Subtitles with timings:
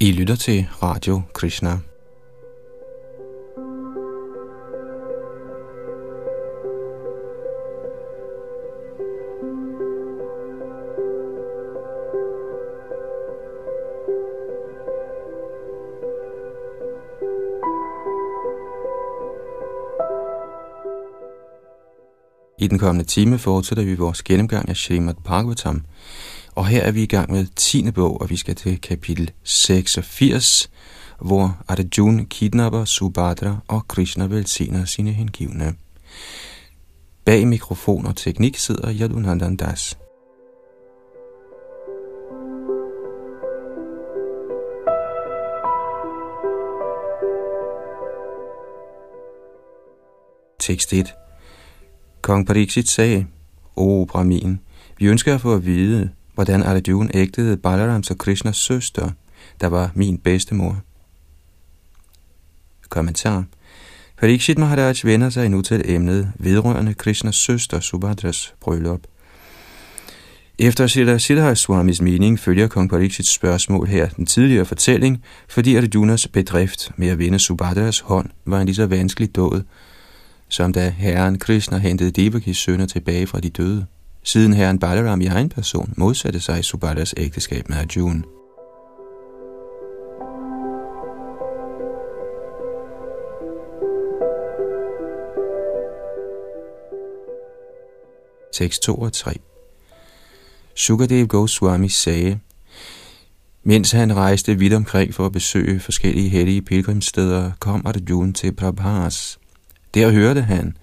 [0.00, 1.78] I lytter til Radio Krishna.
[22.58, 25.84] I den kommende time fortsætter vi vores gennemgang af Srimad Bhagavatam,
[26.56, 27.90] og her er vi i gang med 10.
[27.90, 30.70] bog, og vi skal til kapitel 86,
[31.20, 35.74] hvor Arjuna kidnapper Subhadra og Krishna velsigner sine hengivne.
[37.24, 39.98] Bag mikrofon og teknik sidder Yadunandan Das.
[50.60, 51.14] Tekst 1
[52.22, 53.26] Kong Pariksit sagde,
[53.76, 54.60] O Brahmin,
[54.98, 59.10] vi ønsker at få at vide, hvordan Arjuna ægtede Balarams og Krishnas søster,
[59.60, 60.80] der var min bedstemor.
[62.88, 63.44] Kommentar.
[64.18, 69.00] Pariksit Maharaj vender sig nu til emnet vedrørende Krishnas søster Subhadras bryllup.
[70.58, 76.28] Efter Siddha Siddhar Swamis mening følger kong Pariksits spørgsmål her den tidligere fortælling, fordi Arjunas
[76.28, 79.62] bedrift med at vinde Subhadras hånd var en lige så vanskelig dåd,
[80.48, 83.86] som da herren Krishna hentede Devakis sønner tilbage fra de døde,
[84.26, 88.22] siden herren Balaram i egen person modsatte sig Subalas ægteskab med Arjuna.
[98.52, 99.32] Tekst 2 og 3
[100.74, 102.38] Sukadev Goswami sagde,
[103.62, 109.38] mens han rejste vidt omkring for at besøge forskellige hellige pilgrimsteder, kom Arjuna til Prabhas,
[109.94, 110.76] der hørte han,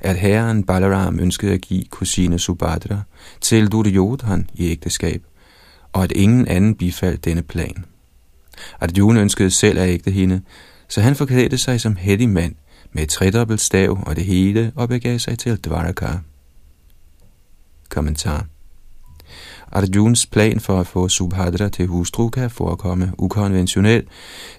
[0.00, 3.00] at herren Balaram ønskede at give kusine Subhadra
[3.40, 5.22] til Duryodhan i ægteskab,
[5.92, 7.84] og at ingen anden bifaldt denne plan.
[8.80, 10.42] Arjuna ønskede selv at ægte hende,
[10.88, 12.54] så han forklædte sig som heldig mand
[12.92, 16.08] med et tredobbelt stav og det hele og begav sig til Dvaraka.
[17.88, 18.46] Kommentar
[19.72, 24.06] Arjuns plan for at få Subhadra til hustru kan forekomme ukonventionel,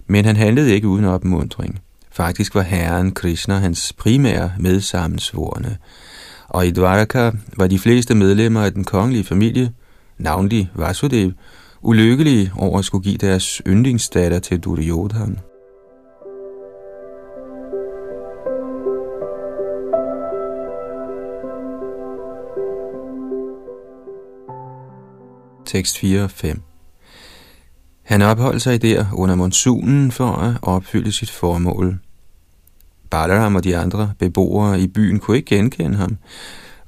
[0.08, 1.81] men han handlede ikke uden opmuntring.
[2.17, 5.78] Faktisk var herren Krishna hans primære medsammensvorene,
[6.47, 9.73] og i Dvaraka var de fleste medlemmer af den kongelige familie,
[10.17, 11.31] navnlig Vasudev,
[11.81, 15.39] ulykkelige over at skulle give deres yndlingsdatter til Duryodhan.
[25.66, 26.61] Tekst 4 og 5
[28.03, 31.99] Han opholdt sig der under monsunen for at opfylde sit formål.
[33.09, 36.18] Balaram og de andre beboere i byen kunne ikke genkende ham,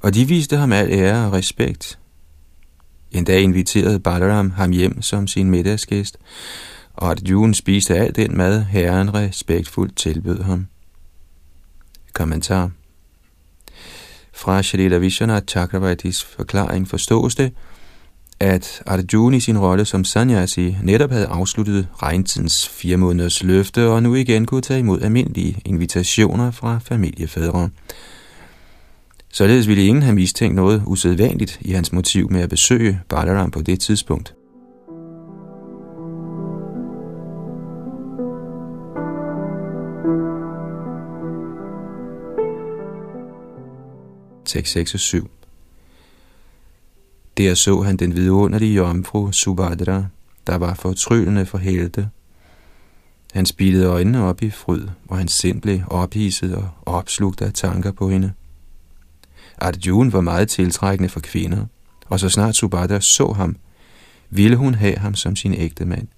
[0.00, 1.98] og de viste ham al ære og respekt.
[3.10, 6.18] En dag inviterede Balaram ham hjem som sin middagsgæst,
[6.94, 7.22] og at
[7.54, 10.66] spiste al den mad, herren respektfuldt tilbød ham.
[12.12, 12.70] Kommentar
[14.32, 17.52] Fra Shalila Vishwanath Chakravartis forklaring forstås det,
[18.40, 24.02] at Arjuna i sin rolle som sanyasi netop havde afsluttet regntidens fire måneders løfte og
[24.02, 27.70] nu igen kunne tage imod almindelige invitationer fra familiefædre.
[29.32, 33.62] Således ville ingen have mistænkt noget usædvanligt i hans motiv med at besøge Balaram på
[33.62, 34.34] det tidspunkt.
[44.44, 45.30] Tekst 6 og 7
[47.40, 50.04] der så han den vidunderlige jomfru Subhadra,
[50.46, 52.08] der var fortryllende for helte.
[53.32, 57.92] Han spildede øjnene op i fryd, og hans sind blev ophidset og opslugt af tanker
[57.92, 58.32] på hende.
[59.58, 61.66] Arjuna var meget tiltrækkende for kvinder,
[62.08, 63.56] og så snart Subhadra så ham,
[64.30, 66.08] ville hun have ham som sin ægte mand.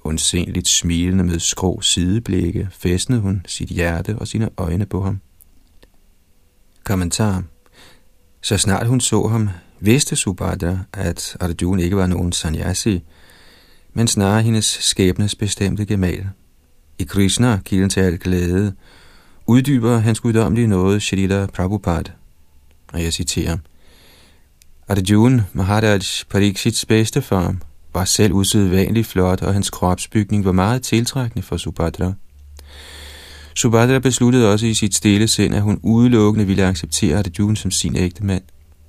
[0.00, 5.20] Undsenligt smilende med skrå sideblikke, fæstnede hun sit hjerte og sine øjne på ham.
[6.84, 7.42] Kommentar
[8.40, 9.48] Så snart hun så ham,
[9.80, 13.02] vidste Subhadra, at Arjuna ikke var nogen sanyasi,
[13.94, 16.26] men snarere hendes skæbnes bestemte gemal.
[16.98, 18.74] I Krishna, kilden til alt glæde,
[19.46, 22.10] uddyber hans guddommelige noget Shrita Prabhupada.
[22.92, 23.56] Og jeg citerer,
[24.88, 26.00] Arjuna, Maharaj
[26.30, 27.60] Pariksits bedste form,
[27.94, 32.12] var selv usædvanligt flot, og hans kropsbygning var meget tiltrækkende for Subhadra.
[33.54, 37.96] Subhadra besluttede også i sit stille sind, at hun udelukkende ville acceptere Arjuna som sin
[37.96, 38.42] ægte mand.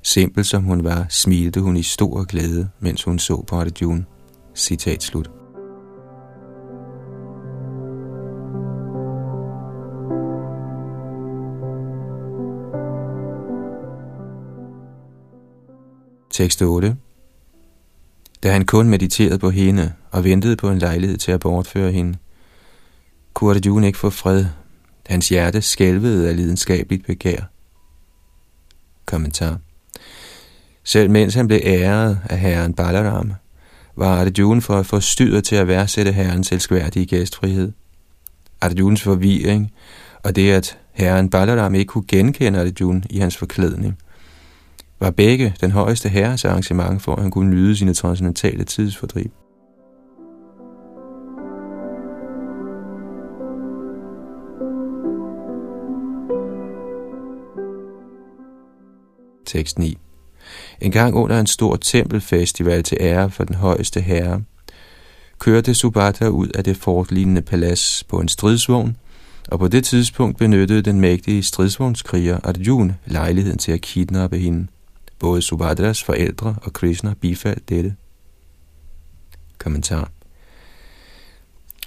[0.06, 4.04] Simpel som hun var, smilte hun i stor glæde, mens hun så på Arjuna.
[4.56, 5.31] Citat slut.
[16.31, 16.98] Tekst 8
[18.44, 22.18] Da han kun mediterede på hende og ventede på en lejlighed til at bortføre hende,
[23.34, 24.46] kunne Arjuna ikke få fred.
[25.06, 27.42] Hans hjerte skælvede af lidenskabeligt begær.
[29.06, 29.60] Kommentar.
[30.87, 33.33] Selv mens han blev æret af herren Balaram,
[33.95, 34.99] var Arjuna for at få
[35.41, 37.71] til at værdsætte herrens elskværdige gæstfrihed.
[38.61, 39.71] Arjunas forvirring
[40.23, 43.97] og det, at herren Balaram ikke kunne genkende Arjuna i hans forklædning,
[44.99, 49.31] var begge den højeste herres arrangement for, at han kunne nyde sine transcendentale tidsfordriv.
[59.45, 59.97] Tekst 9
[60.81, 64.42] en gang under en stor tempelfestival til ære for den højeste herre,
[65.39, 68.98] kørte Subhata ud af det fortlignende palads på en stridsvogn,
[69.51, 74.68] og på det tidspunkt benyttede den mægtige stridsvognskriger Arjuna lejligheden til at kidnappe hende.
[75.19, 77.95] Både Subhadras forældre og Krishna bifaldt dette.
[79.57, 80.12] Kommentar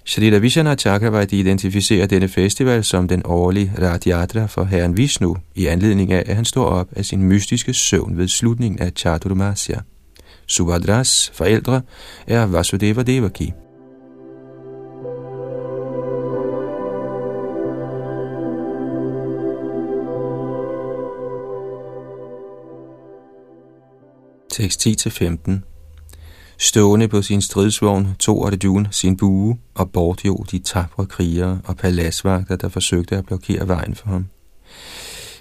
[0.09, 6.13] Shrita Vishana Chakravarti identificerer denne festival som den årlige Radhyatra for herren Vishnu, i anledning
[6.13, 9.81] af, at han står op af sin mystiske søvn ved slutningen af Chaturmasya.
[10.47, 11.83] Subhadras forældre
[12.27, 13.53] er Vasudeva Devaki.
[24.51, 25.68] Tekst 10-15
[26.61, 32.57] Stående på sin stridsvogn tog Arjuna sin bue og bortjog de tabre krigere og paladsvagter,
[32.57, 34.27] der forsøgte at blokere vejen for ham.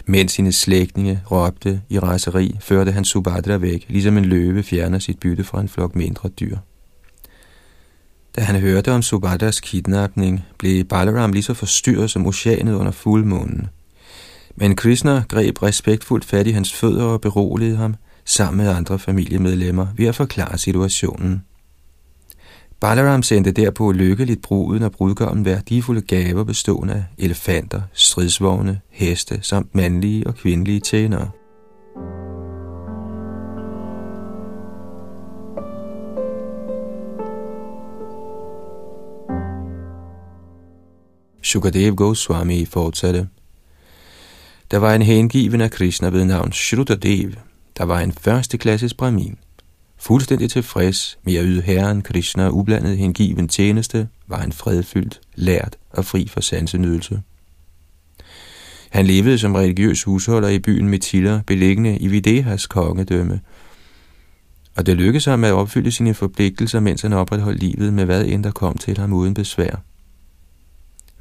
[0.05, 5.19] Mens sine slægtninge råbte i raseri, førte han Subhadra væk, ligesom en løve fjerner sit
[5.19, 6.57] bytte fra en flok mindre dyr.
[8.35, 13.67] Da han hørte om Subhadras kidnapning, blev Balaram lige så forstyrret som oceanet under fuldmånen.
[14.55, 17.95] Men Krishna greb respektfuldt fat i hans fødder og beroligede ham–
[18.27, 21.43] sammen med andre familiemedlemmer ved at forklare situationen.
[22.79, 29.75] Balaram sendte derpå lykkeligt bruden og brudgommen værdifulde gaver bestående af elefanter, stridsvogne, heste samt
[29.75, 31.29] mandlige og kvindelige tjenere.
[41.43, 43.27] Shukadev Goswami fortsatte.
[44.71, 47.31] Der var en hengiven af Krishna ved navn Shrutadev,
[47.77, 49.37] der var en førsteklasses brahmin.
[49.97, 56.05] Fuldstændig tilfreds med at yde Herren Krishna ublandet hengiven tjeneste, var han fredfyldt, lært og
[56.05, 57.21] fri for sansenydelse.
[58.89, 63.41] Han levede som religiøs husholder i byen Mithila, beliggende i Videhas kongedømme,
[64.75, 68.43] og det lykkedes ham at opfylde sine forpligtelser, mens han opretholdt livet med hvad end
[68.43, 69.83] der kom til ham uden besvær.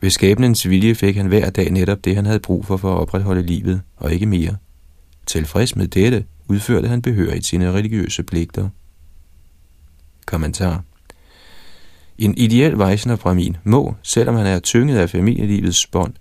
[0.01, 3.01] Ved skæbnens vilje fik han hver dag netop det, han havde brug for for at
[3.01, 4.57] opretholde livet, og ikke mere.
[5.27, 8.69] Tilfreds med dette, udførte han behørigt sine religiøse pligter.
[10.27, 10.83] Kommentar
[12.19, 16.15] En ideel Vaishnav Brahmin må, selvom han er tynget af familielivets bånd,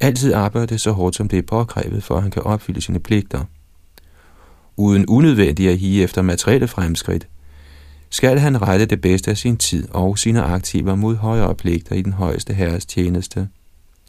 [0.00, 3.44] altid arbejde så hårdt, som det er påkrævet, for at han kan opfylde sine pligter.
[4.76, 7.28] Uden unødvendigt at hige efter materielle fremskridt,
[8.10, 12.02] skal han rette det bedste af sin tid og sine aktiver mod højere pligter i
[12.02, 13.48] den højeste herres tjeneste.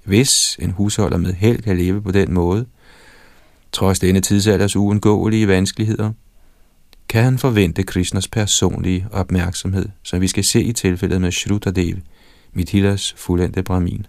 [0.03, 2.65] Hvis en husholder med held kan leve på den måde–
[3.71, 6.11] Trods denne tidsalders uundgåelige vanskeligheder,
[7.09, 11.95] kan han forvente Krishnas personlige opmærksomhed, som vi skal se i tilfældet med Shrutadev,
[12.53, 14.05] Mithilas fuldendte brahmin.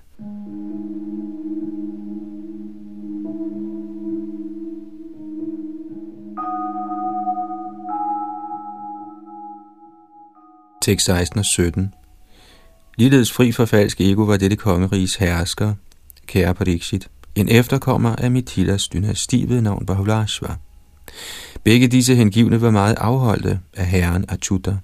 [10.83, 11.95] Tekst 16 og 17
[12.99, 15.75] Ligeledes fri for falsk ego var dette kongeriges hersker,
[16.27, 20.57] kære Pariksit en efterkommer af Mithilas dynasti ved navn Bahulashva.
[21.65, 24.77] Begge disse hengivne var meget afholdte af herren Achuta.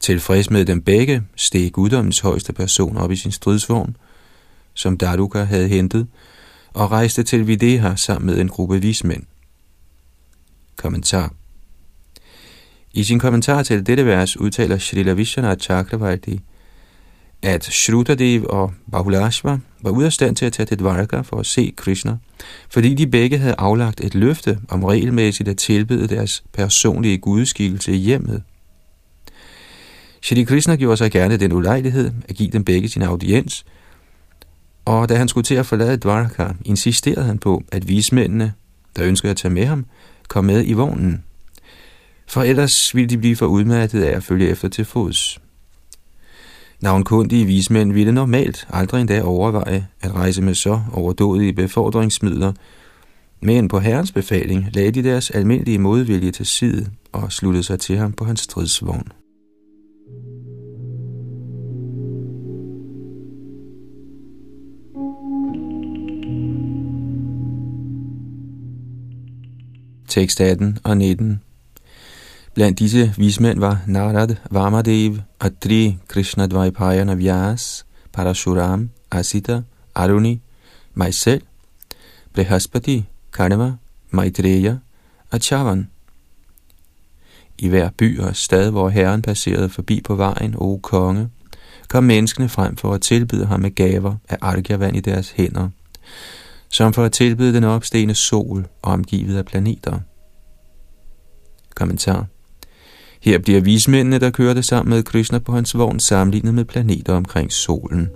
[0.00, 3.96] Tilfreds med dem begge steg guddommens højeste person op i sin stridsvogn,
[4.74, 6.06] som Daruka havde hentet,
[6.74, 9.22] og rejste til Videha sammen med en gruppe vismænd.
[10.76, 11.34] Kommentar
[12.92, 16.40] I sin kommentar til dette vers udtaler Srila Vishwanath Chakravarti,
[17.42, 21.46] at Shrutadev og Bahulashva var ude af stand til at tage til Dvarka for at
[21.46, 22.16] se Krishna,
[22.70, 27.96] fordi de begge havde aflagt et løfte om regelmæssigt at tilbede deres personlige gudskikkelse i
[27.96, 28.42] hjemmet.
[30.22, 33.64] Shri Krishna gjorde sig gerne den ulejlighed at give dem begge sin audiens,
[34.84, 38.52] og da han skulle til at forlade Dvarka, insisterede han på, at vismændene,
[38.96, 39.86] der ønskede at tage med ham,
[40.28, 41.24] kom med i vognen.
[42.26, 45.40] For ellers ville de blive for udmattet af at følge efter til fods.
[46.80, 52.52] Navnkundige vismænd ville normalt aldrig endda overveje at rejse med så overdådige befordringsmidler,
[53.42, 57.96] men på herrens befaling lagde de deres almindelige modvilje til side og sluttede sig til
[57.96, 59.08] ham på hans stridsvogn.
[70.08, 71.40] Tekst 18 og 19
[72.54, 79.62] Blandt disse vismænd var Narad, Vamadev, Atri, Krishna Dvaipayana Vyas, Parashuram, Asita,
[79.94, 80.42] Aruni,
[80.94, 81.42] mig selv,
[82.34, 83.72] Brihaspati, Karnava,
[84.10, 84.76] Maitreya
[85.30, 85.90] og Chavan.
[87.58, 91.28] I hver by og stad, hvor herren passerede forbi på vejen, o konge,
[91.88, 95.68] kom menneskene frem for at tilbyde ham med gaver af argavand i deres hænder,
[96.68, 99.98] som for at tilbyde den opstigende sol, omgivet af planeter.
[101.74, 102.26] Kommentar
[103.20, 107.52] her bliver vismændene, der kørte sammen med Krishna på hans vogn, sammenlignet med planeter omkring
[107.52, 108.08] solen.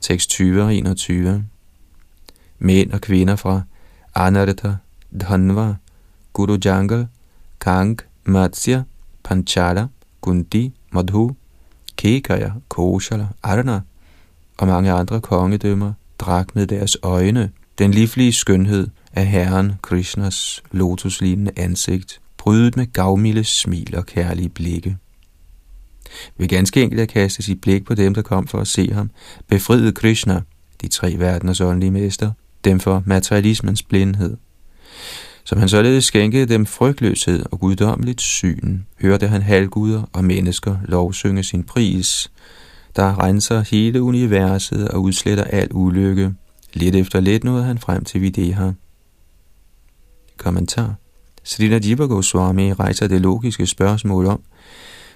[0.00, 1.44] Tekst 20 og 21
[2.58, 3.62] Mænd og kvinder fra
[4.14, 4.72] Anartha,
[5.20, 5.74] Dhanva,
[6.32, 7.06] Guru Jangal,
[7.60, 8.82] Kang, Matsya,
[9.22, 9.86] Panchala,
[10.20, 11.30] Kunti, Madhu,
[11.96, 13.80] Kekaya, Koshala, Arna,
[14.60, 21.50] og mange andre kongedømmer drak med deres øjne den livlige skønhed af Herren Krishnas lotuslignende
[21.56, 24.96] ansigt, brydet med gavmilde smil og kærlige blikke.
[26.38, 29.10] Ved ganske enkelt at kaste sit blik på dem, der kom for at se ham,
[29.48, 30.40] befriede Krishna,
[30.80, 32.32] de tre verdeners åndelige mester,
[32.64, 34.36] dem for materialismens blindhed.
[35.44, 41.42] Som han således skænkede dem frygtløshed og guddommeligt syn, hørte han halvguder og mennesker lovsynge
[41.42, 42.30] sin pris,
[42.96, 46.34] der renser hele universet og udsletter al ulykke.
[46.74, 48.70] Lidt efter lidt nåede han frem til Videha.
[50.36, 50.94] Kommentar
[51.44, 54.40] Srila Jiva Goswami rejser det logiske spørgsmål om,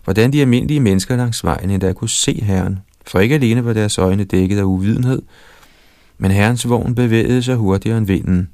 [0.04, 3.98] hvordan de almindelige mennesker langs vejen endda kunne se Herren, for ikke alene var deres
[3.98, 5.22] øjne dækket af uvidenhed,
[6.18, 8.48] men Herrens vogn bevægede sig hurtigere end vinden.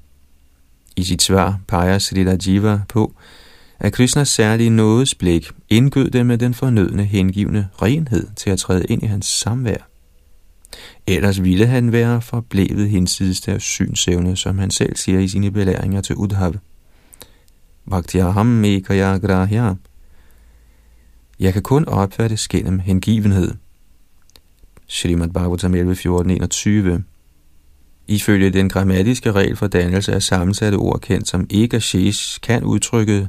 [0.96, 3.14] I sit svar peger Srila Jiva på,
[3.80, 9.02] at Krishnas særlige nådesblik indgød dem med den fornødne hengivne renhed til at træde ind
[9.02, 9.88] i hans samvær.
[11.06, 16.00] Ellers ville han være forblevet hinsides deres synsevne, som han selv siger i sine belæringer
[16.00, 16.54] til Udhav.
[17.90, 19.74] Bhaktyaham mekaya grahya.
[21.40, 23.54] Jeg kan kun opfattes gennem hengivenhed.
[24.86, 27.02] Srimad Bhagavatam 11.14.21
[28.06, 31.82] Ifølge den grammatiske regel for dannelse af sammensatte ord kendt som ikke
[32.42, 33.28] kan udtrykket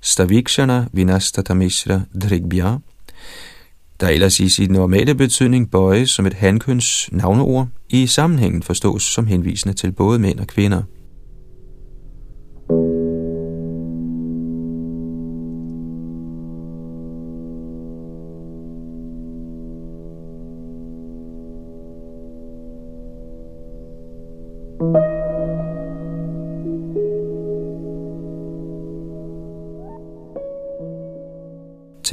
[0.00, 2.76] Stavikshana Vinastatamishra Drigbya,
[4.00, 9.26] der ellers i sin normale betydning bøjes som et hankøns navneord, i sammenhængen forstås som
[9.26, 10.82] henvisende til både mænd og kvinder.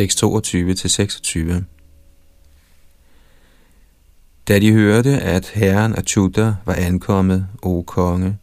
[0.03, 1.63] Tekst 22-26.
[4.48, 8.38] Da de hørte, at herren Achuta var ankommet, o konge,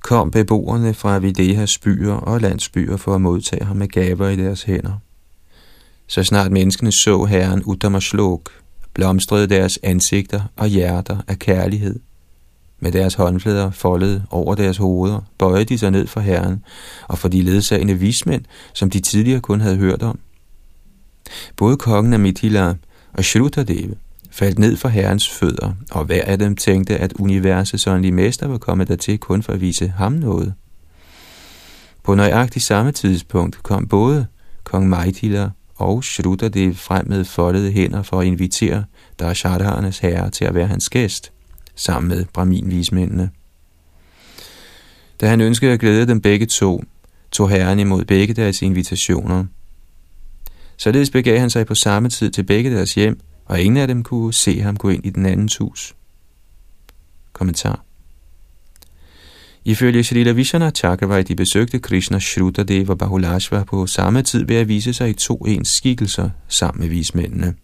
[0.00, 4.62] kom beboerne fra Videhas byer og landsbyer for at modtage ham med gaver i deres
[4.62, 4.92] hænder.
[6.06, 8.50] Så snart menneskene så herren Uttamashlok,
[8.94, 12.00] blomstrede deres ansigter og hjerter af kærlighed.
[12.80, 16.64] Med deres håndflader foldet over deres hoveder, bøjede de sig ned for herren
[17.08, 20.18] og for de ledsagende vismænd, som de tidligere kun havde hørt om.
[21.56, 22.74] Både kongen af Mithila
[23.12, 23.94] og Shrutadev
[24.30, 28.58] faldt ned for herrens fødder, og hver af dem tænkte, at universets åndelige mester var
[28.58, 30.54] kommet dertil kun for at vise ham noget.
[32.02, 34.26] På nøjagtig samme tidspunkt kom både
[34.64, 38.84] kong Maitila og Shrutadev frem med foldede hænder for at invitere
[39.20, 41.32] Darshadharnes herre til at være hans gæst,
[41.74, 43.30] sammen med Brahmin-vismændene.
[45.20, 46.84] Da han ønskede at glæde dem begge to,
[47.32, 49.44] tog herren imod begge deres invitationer–
[50.76, 54.02] Således begav han sig på samme tid til begge deres hjem, og ingen af dem
[54.02, 55.94] kunne se ham gå ind i den andens hus.
[57.32, 57.84] Kommentar
[59.64, 60.70] Ifølge Srila Vishana
[61.28, 65.36] de besøgte Krishna Shrutadev og Bahulashva på samme tid ved at vise sig i to
[65.36, 67.54] ens skikkelser sammen med vismændene.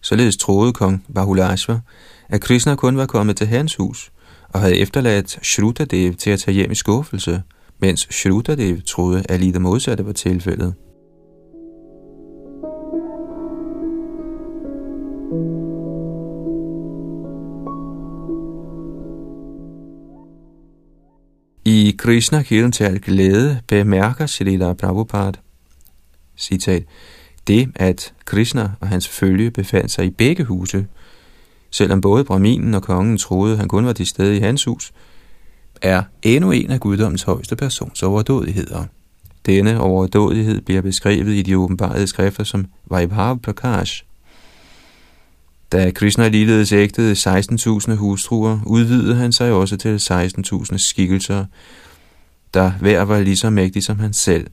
[0.00, 1.80] Således troede kong Bahulashva,
[2.28, 4.12] at Krishna kun var kommet til hans hus,
[4.48, 7.42] og havde efterladt Shrutadev til at tage hjem i skuffelse,
[7.78, 10.74] mens Shrutadev troede, at lige det modsatte var tilfældet.
[21.76, 25.38] I Krishna kilden til al glæde bemærker Srila Prabhupada,
[26.36, 26.84] citat,
[27.46, 30.86] det, at Krishna og hans følge befandt sig i begge huse,
[31.70, 34.92] selvom både Brahminen og kongen troede, at han kun var til stede i hans hus,
[35.82, 38.84] er endnu en af guddommens højeste persons overdådigheder.
[39.46, 44.04] Denne overdådighed bliver beskrevet i de åbenbarede skrifter som Vaibhav Prakash.
[45.72, 51.44] Da Krishna ligeledes ægtede 16.000 hustruer, udvidede han sig også til 16.000 skikkelser,
[52.54, 54.46] der hver var lige så mægtig som han selv.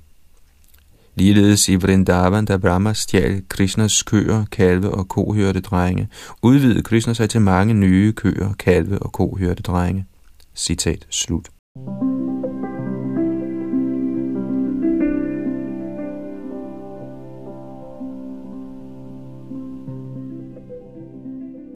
[1.15, 6.07] Ligeledes i Vrindavan, da Brahma stjal Krishnas køer, kalve og kohørte drenge,
[6.41, 10.05] udvidede Krishna sig til mange nye køer, kalve og kohørte drenge.
[10.55, 11.49] Citat slut.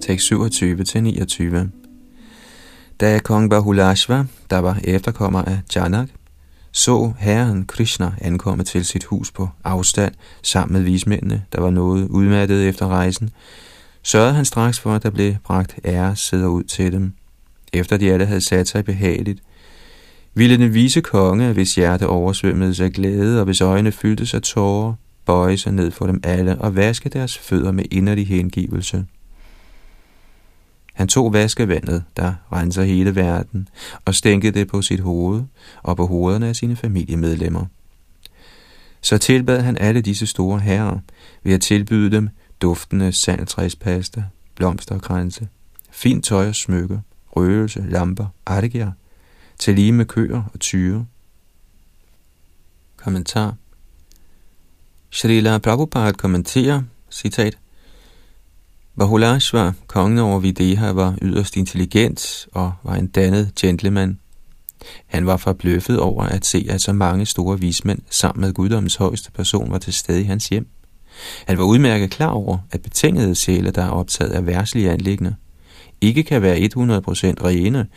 [0.07, 1.67] Tekst 27-29
[2.99, 6.07] Da kong Bahulashva, der var efterkommer af Janak,
[6.71, 12.07] så herren Krishna ankomme til sit hus på afstand sammen med vismændene, der var noget
[12.07, 13.29] udmattet efter rejsen,
[14.03, 15.75] sørgede han straks for, at der blev bragt
[16.15, 17.13] sæder ud til dem.
[17.73, 19.39] Efter de alle havde sat sig behageligt,
[20.33, 24.93] ville den vise konge, hvis hjerte oversvømmede sig glæde og hvis øjne fyldte sig tårer,
[25.25, 29.05] bøje sig ned for dem alle og vaske deres fødder med inderlig hengivelse.
[30.97, 33.67] Han tog vaskevandet, der renser hele verden,
[34.05, 35.43] og stænkede det på sit hoved
[35.83, 37.65] og på hovederne af sine familiemedlemmer.
[39.01, 40.99] Så tilbad han alle disse store herrer
[41.43, 42.29] ved at tilbyde dem
[42.61, 44.23] duftende sandtræspasta,
[44.55, 45.47] blomsterkranse,
[45.91, 48.91] fint tøj og smykke, røgelse, lamper, artiger,
[49.59, 51.05] til lige med køer og tyre.
[52.95, 53.55] Kommentar
[55.11, 57.57] Srila Prabhupada kommenterer, citat,
[58.99, 64.19] Bahulashva, kongen over Videha, var yderst intelligent og var en dannet gentleman.
[65.05, 69.31] Han var forbløffet over at se, at så mange store vismænd sammen med guddommens højeste
[69.31, 70.67] person var til stede i hans hjem.
[71.47, 75.35] Han var udmærket klar over, at betingede sjæle, der er optaget af værtslige anlæggende,
[76.01, 76.59] ikke kan være 100%
[77.43, 77.87] rene,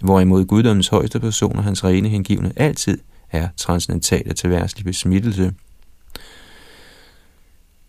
[0.00, 2.98] hvorimod guddommens højeste person og hans rene hengivne altid
[3.30, 5.52] er transcendentale til værslig besmittelse.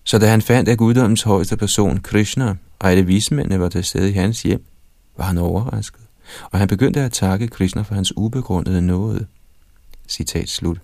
[0.09, 4.09] Så da han fandt, at guddommens højeste person, Krishna, og alle vismændene var til stede
[4.09, 4.63] i hans hjem,
[5.17, 6.01] var han overrasket,
[6.43, 9.25] og han begyndte at takke Krishna for hans ubegrundede nåde.
[10.07, 10.77] Citat slut.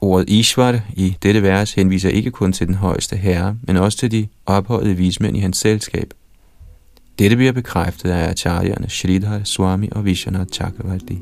[0.00, 4.10] Ordet Ishvar i dette vers henviser ikke kun til den højeste herre, men også til
[4.10, 6.14] de ophøjede vismænd i hans selskab.
[7.18, 11.18] Dette bliver bekræftet af acharyerne Shridhar, Swami og Vishwanath Chakravarti.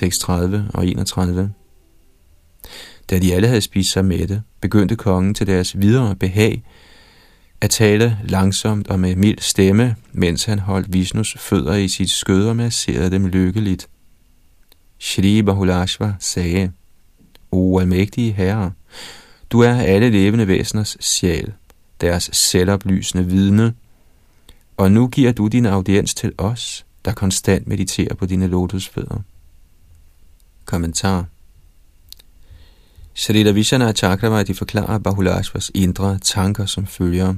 [0.00, 1.52] Tekst 30 og 31.
[3.10, 6.62] Da de alle havde spist sig mætte, begyndte kongen til deres videre behag
[7.60, 12.46] at tale langsomt og med mild stemme, mens han holdt Vishnus fødder i sit skød
[12.48, 13.88] og masserede dem lykkeligt.
[14.98, 16.72] Shri Bahulashva sagde,
[17.52, 18.72] O almægtige herre,
[19.50, 21.52] du er alle levende væseners sjæl,
[22.00, 23.74] deres selvoplysende vidne,
[24.76, 29.22] og nu giver du din audiens til os, der konstant mediterer på dine lotusfødder.
[30.70, 31.24] Kommentar
[33.14, 37.34] Srila Vishana Chakravarti forklarer Bahulashvas indre tanker som følger.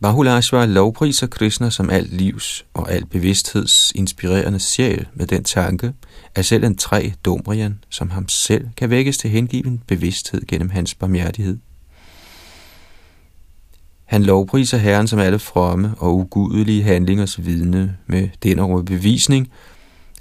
[0.00, 5.92] Bahulashva lovpriser Krishna som alt livs og alt bevidstheds inspirerende sjæl med den tanke,
[6.34, 10.94] at selv en træ Domrian, som ham selv, kan vækkes til hengiven bevidsthed gennem hans
[10.94, 11.58] barmhjertighed.
[14.04, 19.73] Han lovpriser Herren som alle fromme og ugudelige handlingers vidne med den overbevisning, bevisning,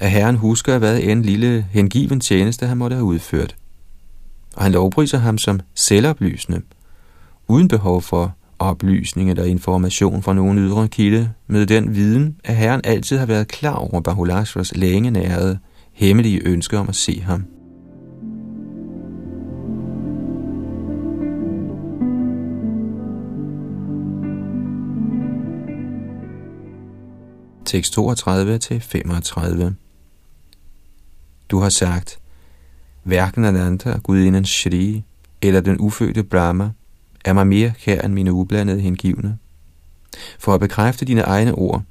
[0.03, 3.55] at Herren husker, hvad en lille hengiven tjeneste han måtte have udført.
[4.55, 6.61] Og han lovpriser ham som selvoplysende,
[7.47, 12.81] uden behov for oplysning eller information fra nogen ydre kilde, med den viden, at Herren
[12.83, 15.59] altid har været klar over Bahulashvas længe nærede,
[15.93, 17.45] hemmelige ønsker om at se ham.
[27.65, 29.75] Tekst 32 til 35
[31.49, 32.19] du har sagt,
[33.03, 35.03] hverken Ananta, gudinden Shri,
[35.41, 36.69] eller den ufødte Brahma,
[37.25, 39.37] er mig mere kær end mine ublandede hengivne.
[40.39, 41.83] For at bekræfte dine egne ord,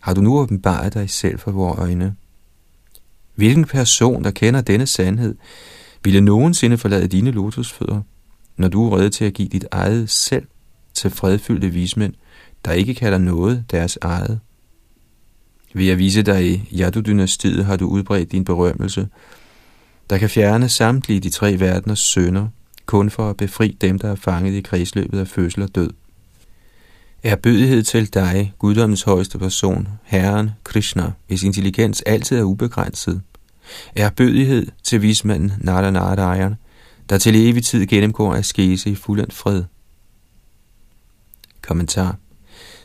[0.00, 2.16] har du nu åbenbaret dig selv for vores øjne.
[3.34, 5.34] Hvilken person, der kender denne sandhed,
[6.04, 8.00] ville nogensinde forlade dine lotusfødder,
[8.56, 10.46] når du er rede til at give dit eget selv
[10.94, 12.14] til fredfyldte vismænd,
[12.64, 14.40] der ikke kalder noget deres eget?
[15.76, 19.08] Ved at vise dig i Yadu-dynastiet har du udbredt din berømmelse,
[20.10, 22.48] der kan fjerne samtlige de tre verdeners sønder,
[22.86, 25.90] kun for at befri dem, der er fanget i kredsløbet af fødsel og død.
[27.36, 33.20] bødighed til dig, guddommens højeste person, Herren Krishna, hvis intelligens altid er ubegrænset.
[34.10, 36.54] bødighed til vismanden Naranarayan,
[37.08, 39.64] der til evig tid gennemgår askese i fuldendt fred.
[41.62, 42.16] Kommentar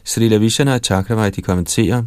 [0.04, 2.04] Srila Vishana Chakravarti kommenterer,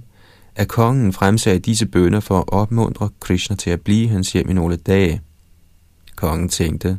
[0.57, 4.53] at kongen fremsagde disse bønder for at opmuntre Krishna til at blive hans hjem i
[4.53, 5.21] nogle dage.
[6.17, 6.99] Kongen tænkte,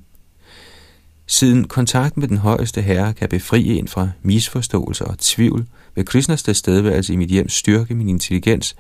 [1.28, 6.44] siden kontakten med den højeste herre kan befri en fra misforståelser og tvivl, vil Krishnas
[6.44, 8.76] tilstedeværelse i mit hjem styrke min intelligens,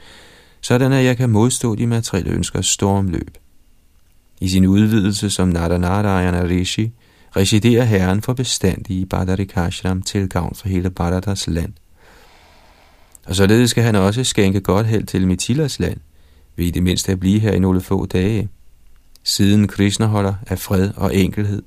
[0.61, 3.37] sådan at jeg kan modstå de materielle ønskers stormløb.
[4.41, 6.91] I sin udvidelse som Nadanarayana Rishi,
[7.35, 11.73] residerer herren for bestandig i Badarikashram til gavn for hele Bharatas land.
[13.25, 15.97] Og således skal han også skænke godt held til Mithilas land,
[16.55, 18.49] ved i det mindste at blive her i nogle få dage.
[19.23, 21.63] Siden Krishna holder af fred og enkelhed,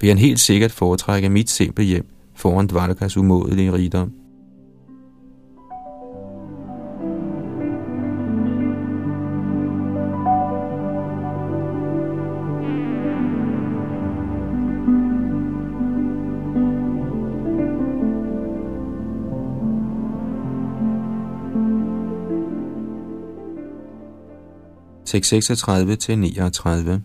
[0.00, 4.12] vil han helt sikkert foretrække mit simple hjem foran Dvarkas umådelige rigdom.
[25.14, 27.00] 36-39.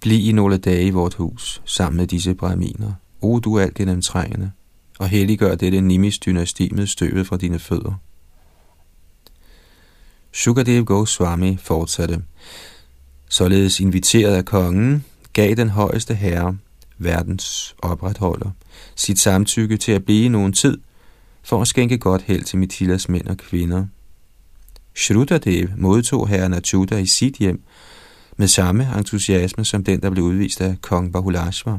[0.00, 2.92] Bliv i nogle dage i vort hus, sammen med disse braminer.
[3.20, 4.50] O du alt gennemtrængende,
[4.98, 7.92] og helliggør dette Nimis-dynasti med støvet fra dine fødder.
[10.32, 12.22] Sukadev Goswami fortsatte.
[13.28, 16.56] Således inviteret af kongen, gav den højeste herre,
[16.98, 18.50] verdens opretholder,
[18.96, 20.78] sit samtykke til at blive nogen tid,
[21.42, 23.86] for at skænke godt held til Mithilas mænd og kvinder–
[24.98, 27.62] Shrudadev modtog herren Achuta i sit hjem
[28.36, 31.78] med samme entusiasme som den, der blev udvist af kong Bahulashva.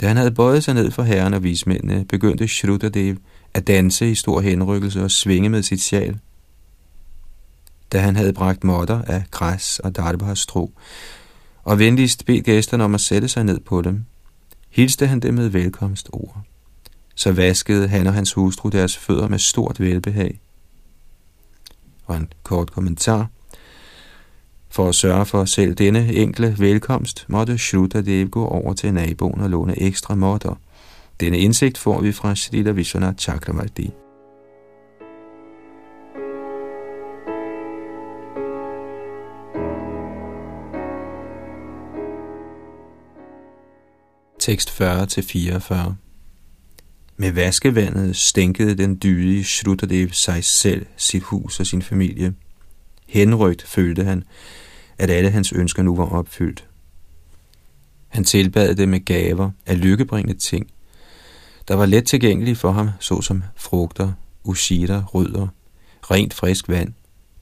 [0.00, 3.16] Da han havde bøjet sig ned for herren og vismændene, begyndte Shrudadev
[3.54, 6.18] at danse i stor henrykkelse og svinge med sit sjal.
[7.92, 10.72] Da han havde bragt modder af græs og darbahas strå,
[11.64, 14.04] og venligst bedt gæsterne om at sætte sig ned på dem,
[14.68, 16.38] hilste han dem med velkomstord.
[17.14, 20.40] Så vaskede han og hans hustru deres fødder med stort velbehag
[22.10, 23.26] og en kort kommentar.
[24.70, 29.50] For at sørge for selv denne enkle velkomst, måtte Shruta gå over til naboen og
[29.50, 30.54] låne ekstra måtter.
[31.20, 33.90] Denne indsigt får vi fra Srila Vishwanath Chakravarti.
[44.40, 46.09] Tekst 40-44
[47.20, 52.34] med vaskevandet stænkede den dydige Shrutadev sig selv, sit hus og sin familie.
[53.06, 54.24] Henrygt følte han,
[54.98, 56.68] at alle hans ønsker nu var opfyldt.
[58.08, 60.66] Han tilbad det med gaver af lykkebringende ting,
[61.68, 64.12] der var let tilgængelige for ham, såsom frugter,
[64.44, 65.48] ushira, rødder,
[66.02, 66.92] rent frisk vand,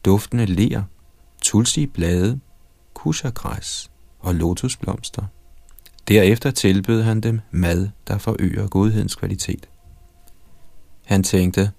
[0.04, 0.82] duftende ler,
[1.42, 2.40] tulsi blade,
[2.94, 5.22] kushagræs og lotusblomster.
[6.08, 9.68] Derefter tilbød han dem mad, der forøger godhedens kvalitet.
[11.04, 11.70] Han tænkte,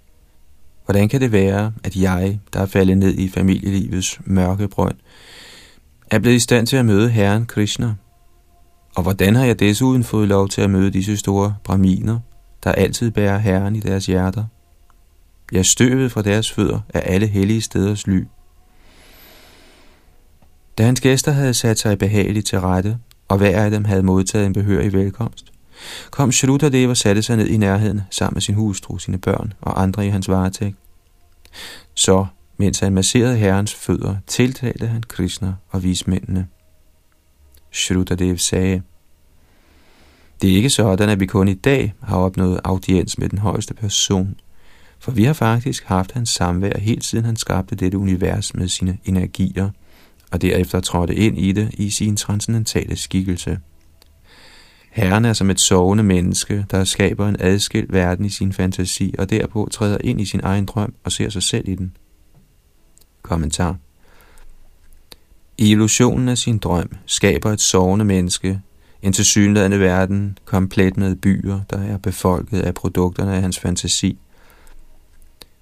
[0.86, 4.96] hvordan kan det være, at jeg, der er faldet ned i familielivets mørke brønd,
[6.12, 7.94] er blevet i stand til at møde Herren Krishna?
[8.96, 12.20] Og hvordan har jeg desuden fået lov til at møde disse store braminer,
[12.64, 14.46] der altid bærer Herren i deres hjerter?
[15.52, 18.28] Jeg støvet fra deres fødder af alle hellige steders ly.
[20.78, 22.98] Da hans gæster havde sat sig behageligt til rette,
[23.30, 25.52] og hver af dem havde modtaget en behørig velkomst,
[26.12, 29.82] kom Shrutadeva og satte sig ned i nærheden sammen med sin hustru, sine børn og
[29.82, 30.76] andre i hans varetægt.
[31.94, 32.26] Så,
[32.58, 36.48] mens han masserede herrens fødder, tiltalte han Krishna og vismændene.
[37.72, 38.82] Shrutadev sagde,
[40.42, 43.74] det er ikke sådan, at vi kun i dag har opnået audiens med den højeste
[43.74, 44.36] person,
[45.00, 48.98] for vi har faktisk haft hans samvær helt siden han skabte dette univers med sine
[49.06, 49.70] energier–
[50.32, 53.60] og derefter trådte ind i det i sin transcendentale skikkelse.
[54.92, 59.30] Herren er som et sovende menneske, der skaber en adskilt verden i sin fantasi, og
[59.30, 61.96] derpå træder ind i sin egen drøm og ser sig selv i den.
[63.22, 63.78] Kommentar
[65.58, 68.62] I illusionen af sin drøm skaber et sovende menneske
[69.02, 74.18] en tilsyneladende verden, komplet med byer, der er befolket af produkterne af hans fantasi.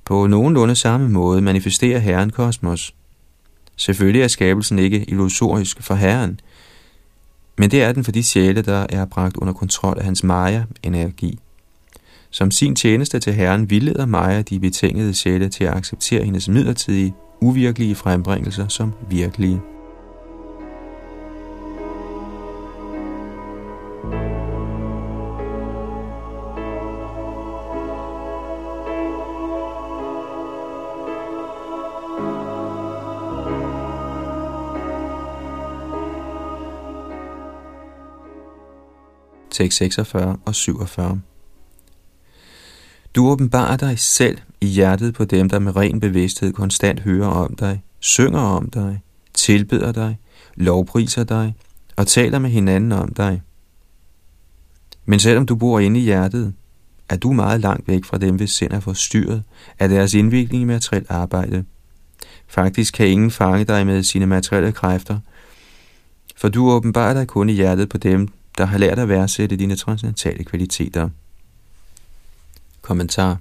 [0.06, 2.96] På nogenlunde samme måde manifesterer Herren kosmos,
[3.78, 6.40] Selvfølgelig er skabelsen ikke illusorisk for Herren,
[7.58, 11.40] men det er den for de sjæle, der er bragt under kontrol af hans Maya-energi.
[12.30, 17.14] Som sin tjeneste til Herren vildleder Maya de betingede sjæle til at acceptere hendes midlertidige,
[17.42, 19.62] uvirkelige frembringelser som virkelige.
[39.58, 41.22] Tekst 46 og 47.
[43.16, 47.56] Du åbenbarer dig selv i hjertet på dem, der med ren bevidsthed konstant hører om
[47.56, 49.02] dig, synger om dig,
[49.34, 50.20] tilbeder dig,
[50.56, 51.56] lovpriser dig
[51.96, 53.42] og taler med hinanden om dig.
[55.06, 56.54] Men selvom du bor inde i hjertet,
[57.10, 59.44] er du meget langt væk fra dem, hvis sind er forstyrret
[59.80, 61.66] af deres indvikling i materielt arbejde.
[62.48, 65.20] Faktisk kan ingen fange dig med sine materielle kræfter,
[66.36, 69.76] for du åbenbarer dig kun i hjertet på dem, der har lært at værdsætte dine
[69.76, 71.10] transcendentale kvaliteter.
[72.82, 73.38] Kommentar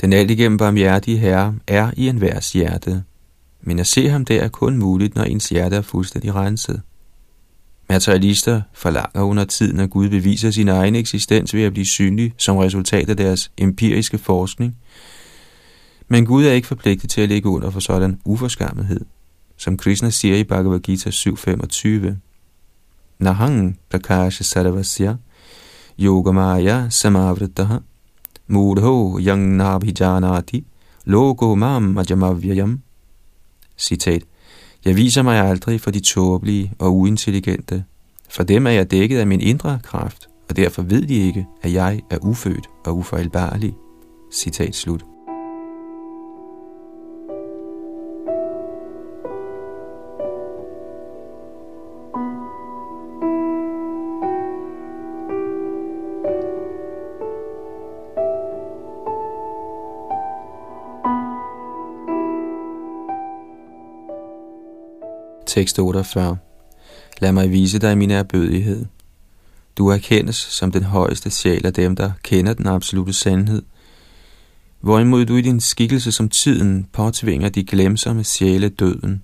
[0.00, 3.02] Den alt igennem barmhjertige herre er i enhvers hjerte,
[3.60, 6.82] men at se ham der er kun muligt, når ens hjerte er fuldstændig renset.
[7.88, 12.56] Materialister forlanger under tiden, at Gud beviser sin egen eksistens ved at blive synlig som
[12.56, 14.76] resultat af deres empiriske forskning.
[16.08, 19.00] Men Gud er ikke forpligtet til at ligge under for sådan uforskammethed,
[19.56, 22.31] som Krishna siger i Bhagavad Gita 7.25.
[23.22, 25.16] Nahang prakasha sarvasya
[25.98, 27.82] yogamaya samavritaha
[28.48, 30.64] mudho yang nabhijanati
[31.06, 32.80] logo mam ajamavyayam.
[33.76, 34.22] Citat.
[34.84, 37.84] Jeg viser mig aldrig for de tåbelige og uintelligente.
[38.28, 41.72] For dem er jeg dækket af min indre kraft, og derfor ved de ikke, at
[41.72, 43.74] jeg er ufødt og ufejlbarlig.
[44.32, 45.11] Citat slut.
[65.52, 66.36] Tekst 48.
[67.20, 68.86] Lad mig vise dig min erbødighed.
[69.78, 73.62] Du erkendes som den højeste sjæl af dem, der kender den absolute sandhed.
[74.80, 79.22] Hvorimod du i din skikkelse som tiden påtvinger de glemsomme sjæle døden.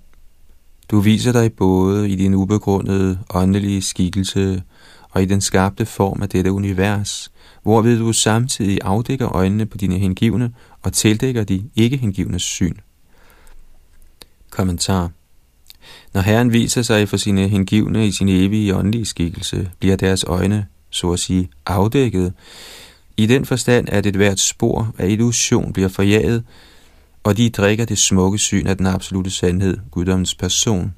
[0.91, 4.63] Du viser dig både i din ubegrundede åndelige skikkelse
[5.11, 7.31] og i den skabte form af dette univers,
[7.63, 12.75] hvorved du samtidig afdækker øjnene på dine hengivne og tildækker de ikke hengivnes syn.
[14.49, 15.11] Kommentar
[16.13, 20.65] når Herren viser sig for sine hengivne i sin evige åndelige skikkelse, bliver deres øjne,
[20.89, 22.33] så at sige, afdækket.
[23.17, 26.43] I den forstand, at et hvert spor af illusion bliver forjaget,
[27.23, 30.93] og de drikker det smukke syn af den absolute sandhed, guddommens person.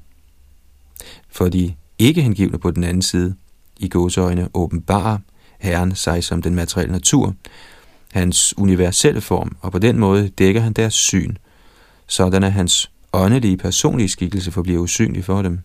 [1.30, 3.34] For de ikke hengivne på den anden side,
[3.78, 5.18] i gåseøjne åbenbarer
[5.60, 7.34] Herren sig som den materielle natur,
[8.12, 11.36] hans universelle form, og på den måde dækker han deres syn,
[12.06, 15.58] sådan er hans åndelige personlige skikkelse forbliver usynlig for dem.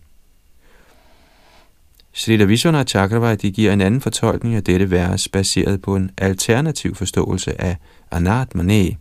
[2.12, 7.60] Srila Vishwana Chakravarti giver en anden fortolkning af dette vers, baseret på en alternativ forståelse
[7.60, 7.76] af
[8.10, 8.96] anatmane,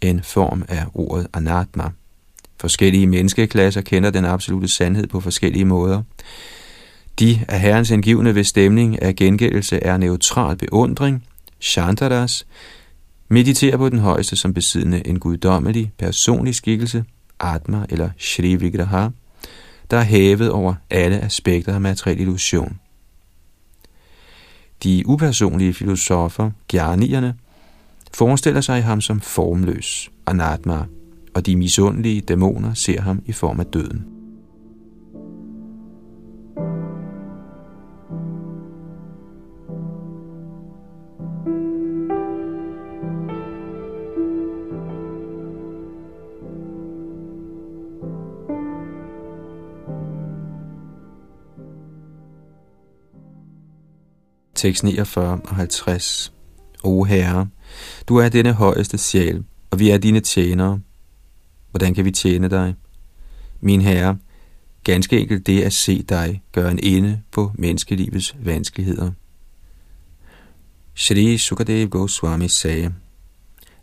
[0.00, 1.84] en form af ordet anatma.
[2.60, 6.02] Forskellige menneskeklasser kender den absolute sandhed på forskellige måder.
[7.18, 11.24] De af herrens indgivende ved stemning af gengældelse er neutral beundring,
[11.60, 12.46] shantaras,
[13.28, 17.04] mediterer på den højeste som besiddende en guddommelig personlig skikkelse,
[17.44, 19.08] Atma eller Shri Vigraha,
[19.90, 22.78] der er hævet over alle aspekter af materiel illusion.
[24.82, 27.34] De upersonlige filosofer, gjernierne,
[28.14, 30.84] forestiller sig ham som formløs, Anatma,
[31.34, 34.13] og de misundelige dæmoner ser ham i form af døden.
[54.64, 56.32] Tekst 49 og 50.
[56.84, 57.48] O Herre,
[58.08, 60.80] du er denne højeste sjæl, og vi er dine tjenere.
[61.70, 62.74] Hvordan kan vi tjene dig?
[63.60, 64.18] Min Herre,
[64.84, 69.10] ganske enkelt det at se dig gør en ende på menneskelivets vanskeligheder.
[70.94, 72.94] Shri Sukadev Goswami sagde,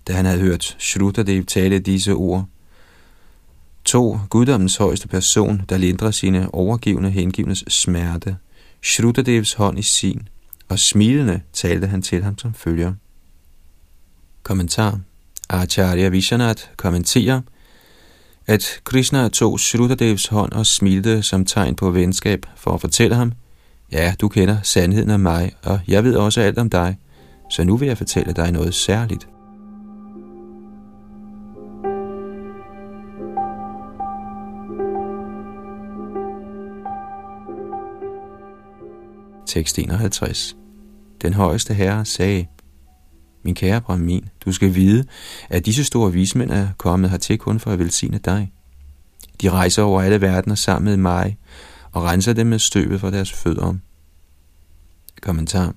[0.07, 2.45] da han havde hørt Shrutadev tale disse ord,
[3.85, 8.37] to guddommens højeste person, der lindrer sine overgivende hengivnes smerte,
[8.81, 10.27] Shrutadevs hånd i sin,
[10.71, 12.93] og smilende talte han til ham som følger.
[14.43, 14.99] Kommentar
[15.49, 17.41] Acharya Vishanath kommenterer,
[18.47, 23.31] at Krishna tog Shrutadevs hånd og smilte som tegn på venskab for at fortælle ham,
[23.91, 26.97] ja, du kender sandheden om mig, og jeg ved også alt om dig,
[27.49, 29.27] så nu vil jeg fortælle dig noget særligt.
[39.45, 40.60] Tekst 51
[41.21, 42.45] den højeste herre sagde,
[43.43, 45.05] Min kære Brahmin, du skal vide,
[45.49, 48.51] at disse store vismænd er kommet hertil kun for at velsigne dig.
[49.41, 51.37] De rejser over alle verdener sammen med mig
[51.91, 53.73] og renser dem med støvet fra deres fødder.
[55.21, 55.73] Kommentar.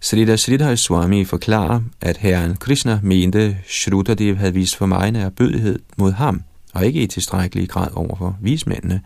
[0.00, 6.12] Srida Sridhar Swami forklarer, at herren Krishna mente, Shrudadev havde vist for mig erbødighed mod
[6.12, 6.42] ham,
[6.74, 9.00] og ikke i tilstrækkelig grad over for vismændene,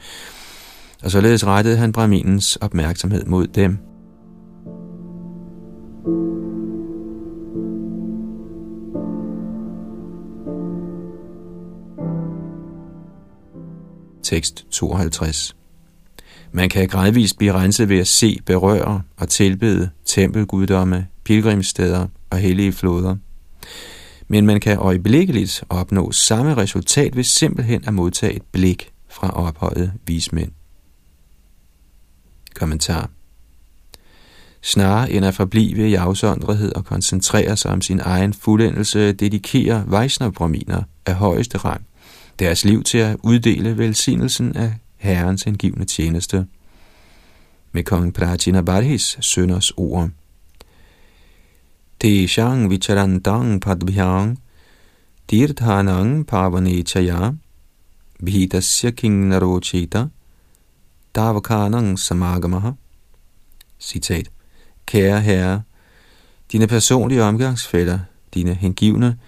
[1.03, 3.79] og således rettede han Brahminens opmærksomhed mod dem.
[14.23, 15.57] Tekst 52
[16.57, 22.73] man kan gradvist blive renset ved at se, berøre og tilbede tempelguddomme, pilgrimsteder og hellige
[22.73, 23.17] floder.
[24.29, 29.93] Men man kan øjeblikkeligt opnå samme resultat ved simpelthen at modtage et blik fra ophøjet
[30.07, 30.53] vismænd.
[32.55, 33.11] Kommentar
[34.67, 40.83] Snarere end at forblive i afsondrethed og koncentrere sig om sin egen fuldendelse, dedikerer Vaishnav-brahminer
[41.07, 41.87] af højeste rang
[42.39, 46.47] deres liv til at uddele velsignelsen af Herrens hengivne tjeneste.
[47.73, 50.11] Med kong Prajina Barhis sønners ord.
[52.01, 54.39] Teshang vicharantang padbhyang
[55.29, 57.31] tirthanang pavanechaya
[58.25, 60.05] bhitasya king narochita
[61.15, 62.71] davakanang samagamaha.
[63.81, 64.36] Citat.
[64.87, 65.63] Kære herre,
[66.53, 67.99] dine personlige omgangsfælder,
[68.35, 69.19] dine hengivne,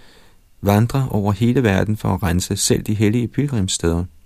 [0.60, 4.04] vandrer over hele verden for at rense selv de hellige pilgrimssteder–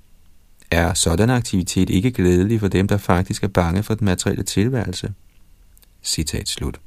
[0.72, 5.12] er sådan aktivitet ikke glædelig for dem, der faktisk er bange for den materielle tilværelse?
[6.02, 6.80] Citat slut.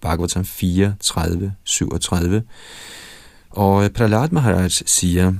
[0.00, 2.42] Bhagavatam 4, 30, 37.
[3.50, 5.32] Og Prahlad Maharaj siger,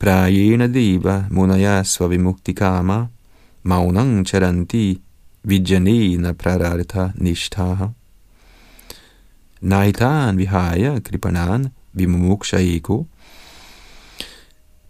[0.00, 3.06] Prajena deva munaya svavimuktikama
[3.62, 5.00] maunang charanti
[5.44, 7.88] vijanena prarartha nishtaha.
[9.60, 13.06] Naitan vihaya kripanan vimumuksha eko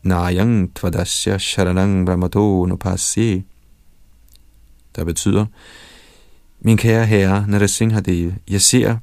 [0.04, 3.44] Nayang tvadasya sharanang brahmato nupasye,
[4.96, 5.46] der betyder,
[6.60, 8.96] min kære herre Narasimhadev, jeg ser,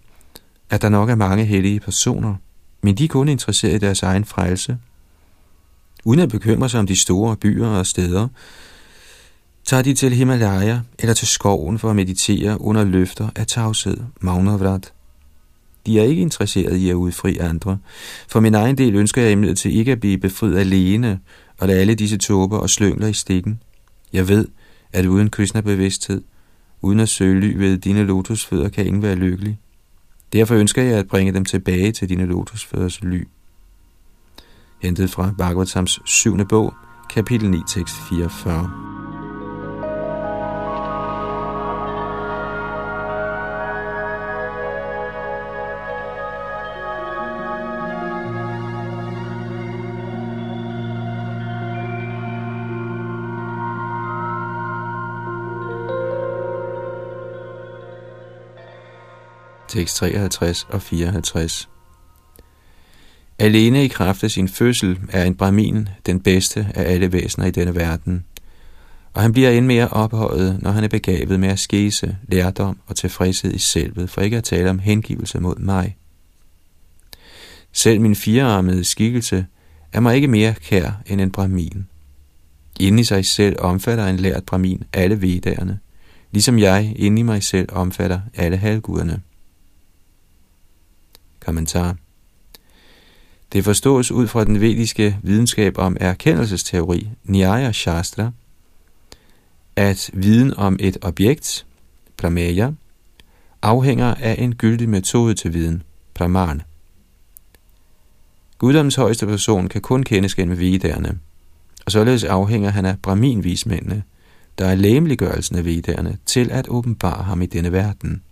[0.69, 2.35] at der nok er mange hellige personer,
[2.81, 4.77] men de er kun interesseret i deres egen frelse.
[6.05, 8.27] Uden at bekymre sig om de store byer og steder,
[9.69, 14.93] tager de til Himalaya eller til skoven for at meditere under løfter af tavshed, Magnavrat.
[15.85, 17.77] De er ikke interesseret i at udfri andre.
[18.27, 21.19] For min egen del ønsker jeg imidlertid ikke at blive befriet alene
[21.57, 23.61] og lade alle disse tåber og slyngler i stikken.
[24.13, 24.47] Jeg ved,
[24.93, 26.21] at uden Krishna-bevidsthed,
[26.81, 29.59] uden at søge ly ved dine lotusfødder, kan ingen være lykkelig.
[30.33, 33.27] Derfor ønsker jeg at bringe dem tilbage til dine lotusfødders ly.
[34.81, 36.73] Hentet fra Bhagavatams syvende bog,
[37.09, 38.88] kapitel 9, tekst 44.
[59.69, 61.69] tekst 53 og 54.
[63.39, 67.51] Alene i kraft af sin fødsel er en brahmin den bedste af alle væsener i
[67.51, 68.25] denne verden,
[69.13, 72.95] og han bliver end mere ophøjet, når han er begavet med at skese, lærdom og
[72.95, 75.97] tilfredshed i selvet, for ikke at tale om hengivelse mod mig.
[77.71, 79.45] Selv min firearmede skikkelse
[79.93, 81.87] er mig ikke mere kær end en brahmin.
[82.79, 85.79] Inde i sig selv omfatter en lært brahmin alle vedderne,
[86.31, 89.21] ligesom jeg inde i mig selv omfatter alle halvguderne.
[91.45, 91.95] Kommentar.
[93.53, 98.31] Det forstås ud fra den vediske videnskab om erkendelsesteori, Nyaya Shastra,
[99.75, 101.65] at viden om et objekt,
[102.17, 102.71] pramaya,
[103.61, 106.63] afhænger af en gyldig metode til viden, pramana.
[108.57, 111.19] Guddoms højeste person kan kun kendes gennem vedderne,
[111.85, 114.03] og således afhænger han af brahminvismændene,
[114.57, 118.23] der er læmeliggørelsen af vedderne, til at åbenbare ham i denne verden.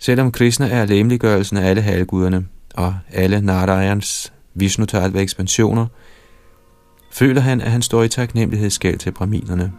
[0.00, 4.86] Selvom Krishna er læmeliggørelsen af alle halvguderne og alle Narayans vishnu
[5.20, 5.86] ekspansioner,
[7.12, 9.72] føler han, at han står i taknemmelighedsskæld til brahminerne.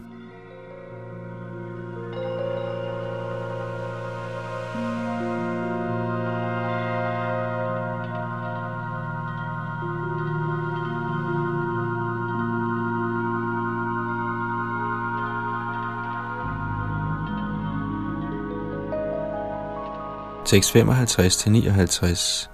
[20.52, 22.48] Tekst 55-59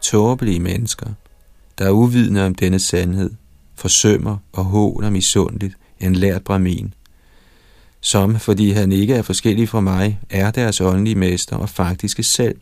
[0.00, 1.06] Tåbelige mennesker,
[1.78, 3.30] der er uvidende om denne sandhed,
[3.74, 6.94] forsømmer og håner misundeligt en lært brahmin,
[8.00, 12.60] som, fordi han ikke er forskellig fra mig, er deres åndelige mester og faktiske selv.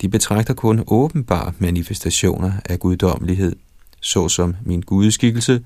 [0.00, 3.56] De betragter kun åbenbare manifestationer af guddommelighed,
[4.00, 5.64] såsom min gudskikkelse,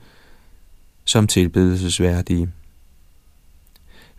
[1.05, 2.49] som tilbedelsesværdige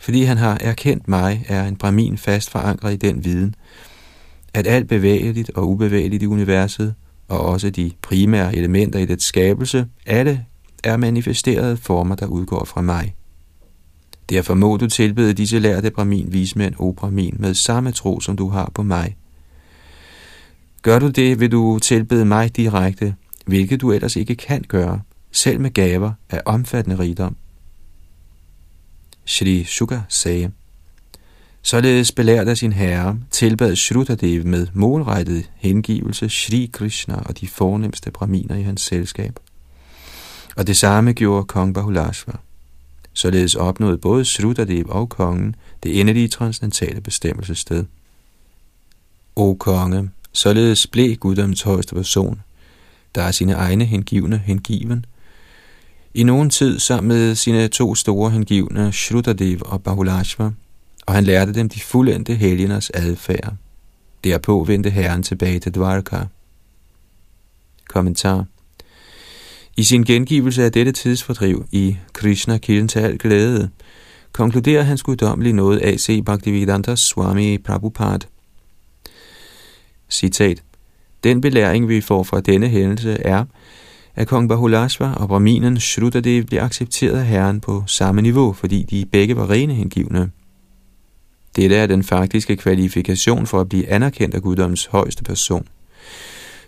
[0.01, 3.55] fordi han har erkendt mig, er en bramin fast forankret i den viden,
[4.53, 6.93] at alt bevægeligt og ubevægeligt i universet,
[7.27, 10.45] og også de primære elementer i det skabelse, alle
[10.83, 13.15] er manifesterede former, der udgår fra mig.
[14.29, 18.49] Derfor må du tilbede disse lærte bramin, vismænd og bramin med samme tro, som du
[18.49, 19.15] har på mig.
[20.81, 25.59] Gør du det, vil du tilbede mig direkte, hvilket du ellers ikke kan gøre, selv
[25.59, 27.35] med gaver af omfattende rigdom.
[29.25, 30.51] Shri Shuka sagde,
[31.63, 38.11] Således belært af sin herre, tilbad Shrudadev med målrettet hengivelse Shri Krishna og de fornemmeste
[38.11, 39.39] braminer i hans selskab.
[40.55, 42.33] Og det samme gjorde kong Bahulashva.
[43.13, 47.85] Således opnåede både Shrudadev og kongen det endelige transcendentale bestemmelsessted.
[49.35, 52.41] O konge, således blev guddoms højeste person,
[53.15, 55.05] der er sine egne hengivne hengiven,
[56.13, 60.51] i nogen tid sammen med sine to store hengivne, Shrudadev og Bahulashva,
[61.05, 63.53] og han lærte dem de fuldendte helgeners adfærd.
[64.23, 66.19] Derpå vendte herren tilbage til Dvarka.
[67.89, 68.45] Kommentar
[69.77, 73.69] I sin gengivelse af dette tidsfordriv i Krishna kilden til al glæde,
[74.31, 76.23] konkluderer hans guddommelige noget A.C.
[76.25, 78.27] Bhaktivedanta Swami Prabhupada.
[80.09, 80.63] Citat.
[81.23, 83.45] Den belæring, vi får fra denne hændelse, er,
[84.15, 89.05] at kong Bahulashva og Brahminen Shrudadev blev accepteret af herren på samme niveau, fordi de
[89.11, 90.31] begge var rene hengivne.
[91.55, 95.67] Dette er den faktiske kvalifikation for at blive anerkendt af guddoms højeste person.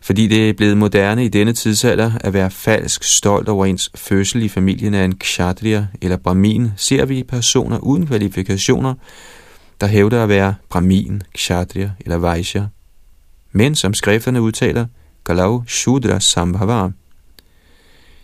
[0.01, 4.43] Fordi det er blevet moderne i denne tidsalder at være falsk stolt over ens fødsel
[4.43, 8.93] i familien af en kshatriya eller brahmin, ser vi personer uden kvalifikationer,
[9.81, 12.65] der hævder at være brahmin, kshatriya eller vaishya.
[13.51, 14.85] Men som skrifterne udtaler,
[15.25, 16.89] Galau Shudra Sambhava.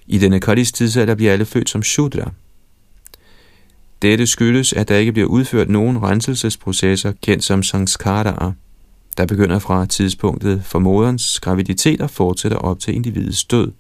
[0.10, 2.32] I denne kallis tidsalder bliver alle født som Shudra,
[4.02, 8.52] dette skyldes, at der ikke bliver udført nogen renselsesprocesser, kendt som sanskaraer,
[9.18, 13.72] der begynder fra tidspunktet for moderens graviditet og fortsætter op til individets død.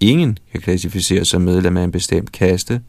[0.00, 2.80] Ingen kan klassificeres som medlem af en bestemt kaste,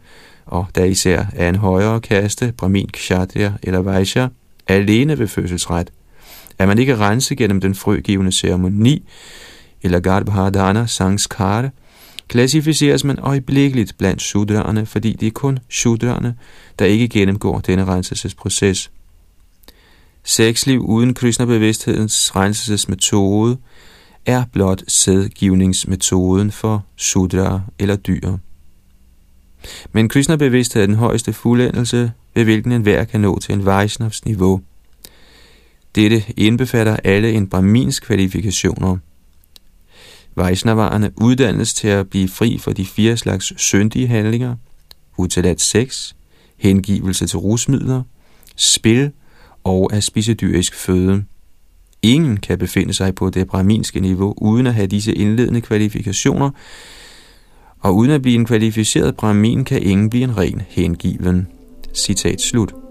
[0.45, 4.27] og der især er en højere kaste, Brahmin, Kshatriya eller Vaishya,
[4.67, 5.91] alene ved fødselsret.
[6.59, 9.03] Er man ikke renset gennem den frøgivende ceremoni,
[9.83, 11.69] eller Garbhadana Sanskara,
[12.33, 16.35] klassificeres man øjeblikkeligt blandt shudraerne, fordi det er kun shudraerne,
[16.79, 18.91] der ikke gennemgår denne renselsesproces.
[20.23, 23.57] Sexliv uden Krishna-bevidsthedens renselsesmetode
[24.25, 28.37] er blot sædgivningsmetoden for shudra eller dyr.
[29.91, 34.61] Men Krishna-bevidsthed er den højeste fuldendelse, ved hvilken enhver kan nå til en Vaishnavs niveau.
[35.95, 38.97] Dette indbefatter alle en brahmins kvalifikationer–
[40.35, 44.55] Vaishnavarerne uddannes til at blive fri for de fire slags syndige handlinger,
[45.17, 46.13] utilat sex,
[46.57, 48.03] hengivelse til rusmidler,
[48.55, 49.11] spil
[49.63, 51.23] og at spise dyrisk føde.
[52.01, 56.49] Ingen kan befinde sig på det brahminske niveau uden at have disse indledende kvalifikationer,
[57.79, 61.47] og uden at blive en kvalificeret brahmin kan ingen blive en ren hengiven.
[61.93, 62.82] Citat slut.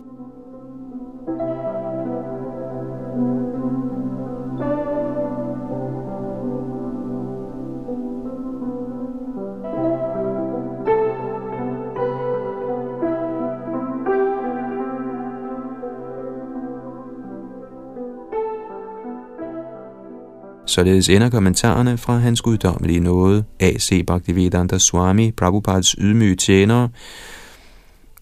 [20.66, 24.04] Således ender kommentarerne fra hans guddommelige nåde, A.C.
[24.06, 26.88] Bhaktivedanta Swami, Prabhupads ydmyge tjenere,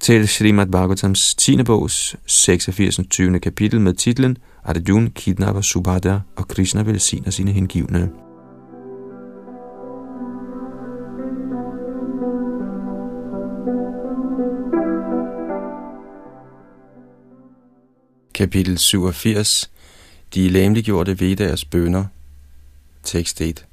[0.01, 1.63] til Srimad Bhagavatams 10.
[1.63, 3.01] bogs 86.
[3.11, 3.39] 20.
[3.41, 8.11] kapitel med titlen Arjun kidnapper Subhadra og Krishna velsigner sine hengivne.
[18.35, 19.71] Kapitel 87
[20.35, 22.05] De læmeliggjorte Vedas bønder
[23.05, 23.67] Tekst 1.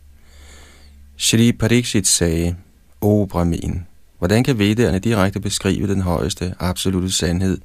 [1.17, 2.55] Shri Pariksit sagde,
[3.01, 3.85] O Brahmin,
[4.17, 7.57] hvordan kan vedderne direkte beskrive den højeste, absolute sandhed,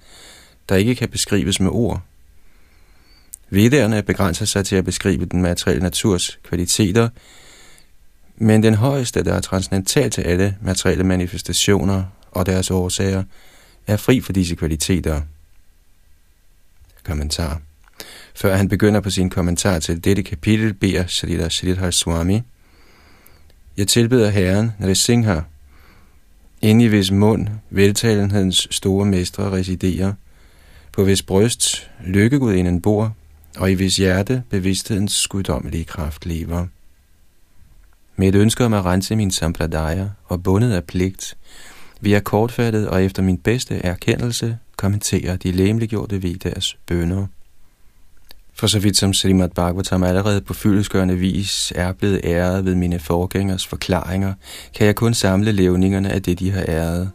[0.69, 2.03] der ikke kan beskrives med ord?
[3.51, 7.09] Vedderne begrænser sig til at beskrive den materielle naturs kvaliteter,
[8.37, 13.25] men den højeste, der er transcendental til alle materielle manifestationer og deres årsager,
[13.87, 15.23] er fri for disse kvaliteter.
[17.05, 17.61] Kommentar
[18.35, 22.43] før han begynder på sin kommentar til dette kapitel, beder Shrita Sridhar Swami,
[23.77, 25.41] Jeg tilbeder Herren Nrisingha,
[26.63, 30.13] inde i hvis mund veltalenhedens store mestre residerer,
[30.93, 33.17] på hvis bryst lykkegudinden bor,
[33.59, 36.67] og i hvis hjerte bevidsthedens guddommelige kraft lever.
[38.17, 41.37] Med et ønske om at rense min sampradaya og bundet af pligt,
[42.01, 47.27] vi er kortfattet og efter min bedste erkendelse kommentere de læmeliggjorte Vedas bønder.
[48.55, 52.99] For så vidt som Srimad Bhagavatam allerede på fyldeskørende vis er blevet æret ved mine
[52.99, 54.35] forgængers forklaringer,
[54.75, 57.11] kan jeg kun samle levningerne af det, de har æret.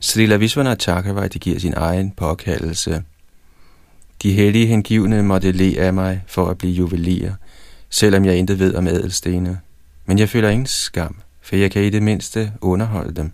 [0.00, 3.02] Srila Vishwanath Chakravarti giver sin egen påkaldelse.
[4.22, 7.32] De hellige hengivne måtte le af mig for at blive juveler,
[7.90, 9.60] selvom jeg intet ved om ædelstene.
[10.06, 13.32] Men jeg føler ingen skam, for jeg kan i det mindste underholde dem.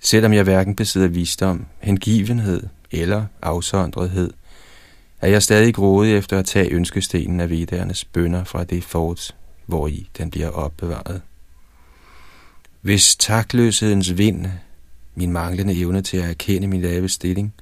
[0.00, 4.32] Selvom jeg hverken besidder visdom, hengivenhed eller afsondrethed,
[5.20, 9.34] er jeg stadig grådig efter at tage ønskestenen af vedernes bønder fra det fort,
[9.66, 11.22] hvor i den bliver opbevaret.
[12.80, 14.46] Hvis takløshedens vind
[15.14, 17.54] min manglende evne til at erkende min lave stilling,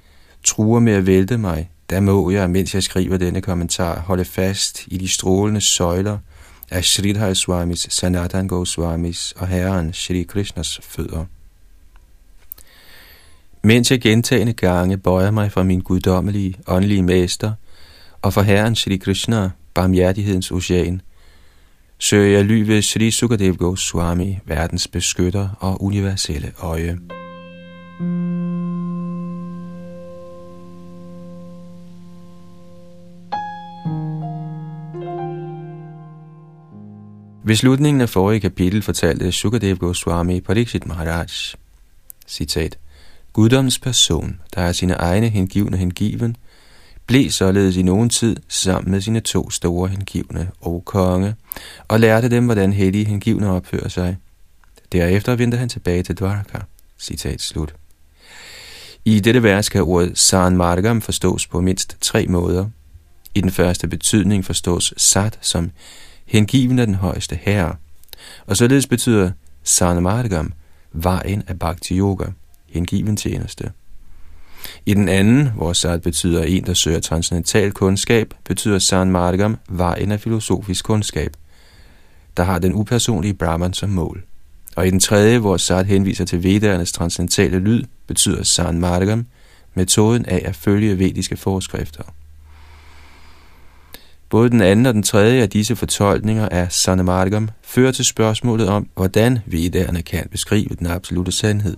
[0.44, 4.84] truer med at vælte mig, der må jeg, mens jeg skriver denne kommentar, holde fast
[4.86, 6.18] i de strålende søjler
[6.74, 11.24] af Sridhar Swamis, Sanatan Goswamis og Herren Shri Krishnas fødder.
[13.62, 17.52] Mens jeg gentagende gange bøjer mig for min guddommelige, åndelige mester,
[18.22, 21.00] og for Herren Shri Krishna, barmhjertighedens ocean,
[21.98, 26.98] søger jeg ly ved Shri Sukadev Goswami, verdens beskytter og universelle øje.
[37.46, 41.26] Ved slutningen af forrige kapitel fortalte Sukadev Goswami Pariksit Maharaj,
[42.26, 42.78] citat,
[43.32, 46.36] Guddoms person, der er sine egne hengivne hengiven,
[47.06, 51.34] blev således i nogen tid sammen med sine to store hengivne og konge,
[51.88, 54.16] og lærte dem, hvordan hellige hengivne opfører sig.
[54.92, 56.58] Derefter vendte han tilbage til Dvaraka.
[56.98, 57.74] Citat slut.
[59.04, 62.66] I dette vers kan ordet San Margam forstås på mindst tre måder.
[63.34, 65.70] I den første betydning forstås sat som
[66.26, 67.76] hengiven af den højeste herre,
[68.46, 69.30] og således betyder
[69.62, 70.04] San
[70.92, 72.26] vejen af Bhakti Yoga,
[72.66, 73.72] hengiven tjeneste.
[74.86, 80.20] I den anden, hvor sat betyder en, der søger transcendental kundskab, betyder Sanmargam vejen af
[80.20, 81.36] filosofisk kundskab,
[82.36, 84.24] der har den upersonlige Brahman som mål.
[84.76, 89.26] Og i den tredje, hvor Sat henviser til vedernes transcendentale lyd, betyder Sanmargam
[89.74, 92.02] metoden af at følge vediske forskrifter.
[94.34, 98.88] Både den anden og den tredje af disse fortolkninger af Sanamargam fører til spørgsmålet om,
[98.94, 101.76] hvordan vedderne kan beskrive den absolute sandhed.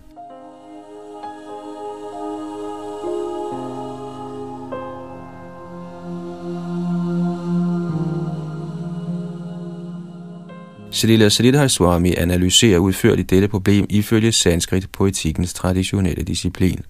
[10.90, 16.80] Srila Sridhar Swami analyserer udførligt dette problem ifølge sanskrit poetikens traditionelle disciplin.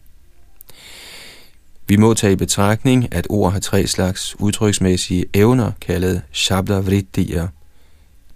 [1.89, 6.82] Vi må tage i betragtning, at ord har tre slags udtryksmæssige evner, kaldet shabda.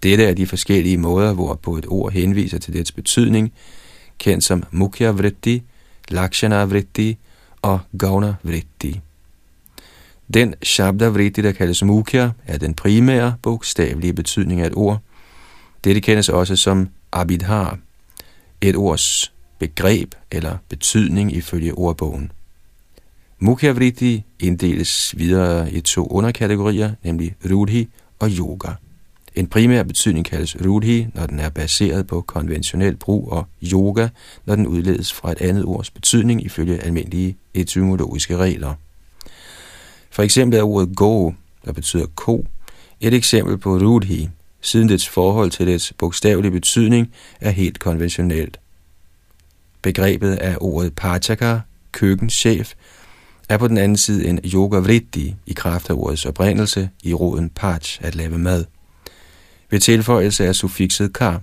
[0.03, 3.53] Dette er de forskellige måder, hvorpå et ord henviser til dets betydning,
[4.19, 5.63] kendt som mukhya vritti,
[6.09, 7.19] lakshana vritti
[7.63, 9.01] og gauna vritti.
[10.35, 14.99] Den shabda vritti, der kaldes mukhya, er den primære, bogstavelige betydning af et ord–
[15.85, 17.79] dette kendes også som abidhar,
[18.61, 22.33] et ords begreb eller betydning ifølge ordbogen.
[23.43, 27.89] Mukhavriti inddeles videre i to underkategorier, nemlig rudhi
[28.19, 28.69] og yoga.
[29.35, 34.09] En primær betydning kaldes rudhi, når den er baseret på konventionel brug, og yoga,
[34.47, 38.75] når den udledes fra et andet ords betydning ifølge almindelige etymologiske regler.
[40.11, 41.33] For eksempel er ordet go,
[41.65, 42.47] der betyder ko,
[43.01, 44.29] et eksempel på rudhi,
[44.61, 48.61] siden dets forhold til dets bogstavelige betydning er helt konventionelt.
[49.83, 51.59] Begrebet af ordet pachaka,
[51.93, 52.75] køkkenchef,
[53.51, 57.49] er på den anden side en yoga vritti i kraft af ordets oprindelse i roden
[57.49, 58.65] pach at lave mad.
[59.71, 61.43] Ved tilføjelse af suffikset kar.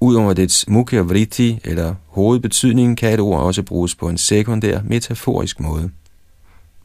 [0.00, 5.60] Udover dets mukha vritti eller hovedbetydning kan et ord også bruges på en sekundær metaforisk
[5.60, 5.90] måde.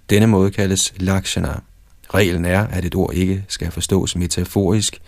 [0.09, 1.59] Denne måde kaldes lakshana.
[2.13, 5.01] Reglen er, at et ord ikke skal forstås metaforisk,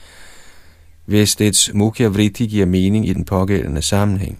[1.05, 4.39] hvis dets mukhavriti giver mening i den pågældende sammenhæng.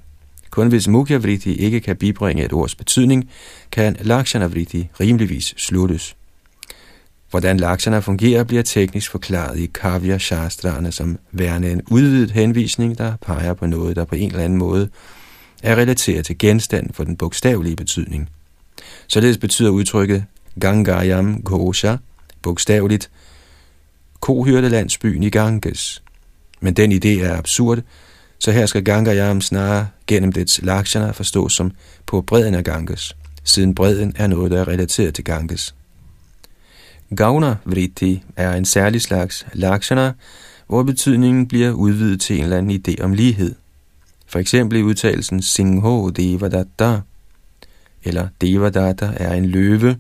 [0.56, 3.30] Kun hvis mukhavriti ikke kan bibringe et ords betydning,
[3.72, 6.16] kan lakshanavriti rimeligvis sluttes.
[7.30, 13.16] Hvordan lakshana fungerer, bliver teknisk forklaret i Kavya Shastrana som værende en udvidet henvisning, der
[13.16, 14.90] peger på noget, der på en eller anden måde
[15.64, 18.30] er relateret til genstanden for den bogstavelige betydning.
[19.08, 20.26] Således betyder udtrykket
[20.60, 21.96] Gangayam Gosha
[22.42, 23.10] bogstaveligt
[24.20, 26.02] kohyrtelandsbyen i Ganges–
[26.60, 27.80] men den idé er absurd,
[28.40, 31.72] så her skal Gangayam snarere gennem dets lakshana forstås som
[32.06, 35.76] på bredden af Ganges, siden bredden er noget, der er relateret til Ganges.
[37.16, 40.14] Gavna vritti er en særlig slags lakshana,
[40.68, 43.56] hvor betydningen bliver udvidet til en eller anden idé om lighed.
[44.28, 47.00] For eksempel i udtalelsen Singho Devadatta,
[48.04, 49.98] eller Devadatta er en løve,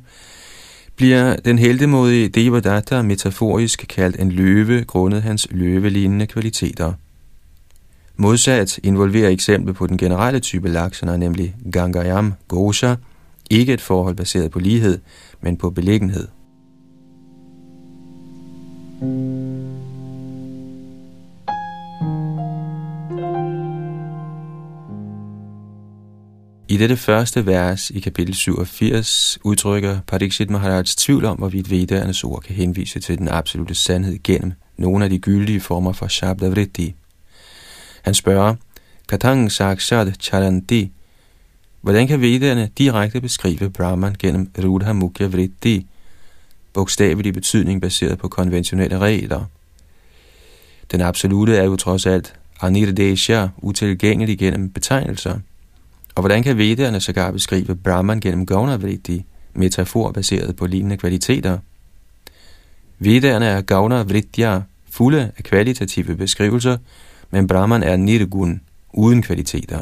[0.95, 6.93] bliver den heldemodige Devadatta metaforisk kaldt en løve grundet hans løvelignende kvaliteter.
[8.17, 12.95] Modsat involverer eksempel på den generelle type laksana, nemlig Gangayam Gosha,
[13.49, 14.99] ikke et forhold baseret på lighed,
[15.41, 16.27] men på beliggenhed.
[26.69, 32.41] I dette første vers i kapitel 87 udtrykker Pariksit Maharaj tvivl om, hvorvidt vedernes ord
[32.41, 36.95] kan henvise til den absolute sandhed gennem nogle af de gyldige former for Shabdavritti.
[38.05, 38.55] Han spørger,
[39.09, 40.91] Katang Sakshad Charanti,
[41.81, 45.85] hvordan kan vederne direkte beskrive Brahman gennem Rudha Mukha Vritti,
[46.73, 49.45] bogstavelig betydning baseret på konventionelle regler?
[50.91, 55.39] Den absolute er jo trods alt Anirdesha, utilgængelig gennem betegnelser.
[56.15, 61.57] Og hvordan kan vederne sågar beskrive Brahman gennem Gaunavritti, metafor baseret på lignende kvaliteter?
[62.99, 66.77] Vedderne er Gaunavritya, fulde af kvalitative beskrivelser,
[67.31, 68.61] men Brahman er nirgun,
[68.93, 69.81] uden kvaliteter.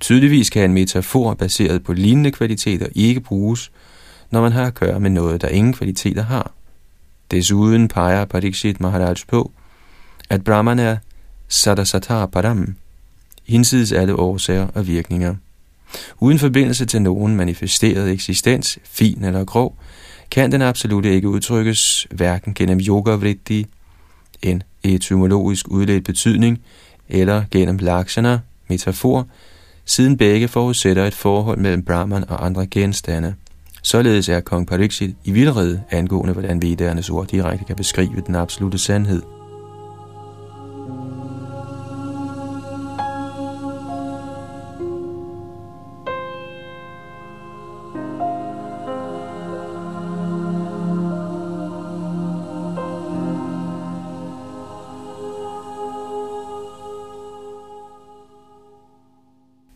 [0.00, 3.72] Tydeligvis kan en metafor baseret på lignende kvaliteter ikke bruges,
[4.30, 6.52] når man har at gøre med noget, der ingen kvaliteter har.
[7.30, 9.52] Desuden peger Parikshit Maharaj på,
[10.30, 10.96] at Brahman er
[11.48, 12.76] Sadasatar Param,
[13.46, 15.34] hinsides alle årsager og virkninger.
[16.20, 19.76] Uden forbindelse til nogen manifesteret eksistens, fin eller grov,
[20.30, 23.66] kan den absolut ikke udtrykkes hverken gennem yoga-vritti,
[24.42, 26.60] en etymologisk udledt betydning,
[27.08, 29.26] eller gennem lakshana, metafor,
[29.84, 33.34] siden begge forudsætter et forhold mellem Brahman og andre genstande.
[33.82, 38.78] Således er kong Pariksit i vildrede angående, hvordan vedernes ord direkte kan beskrive den absolute
[38.78, 39.22] sandhed.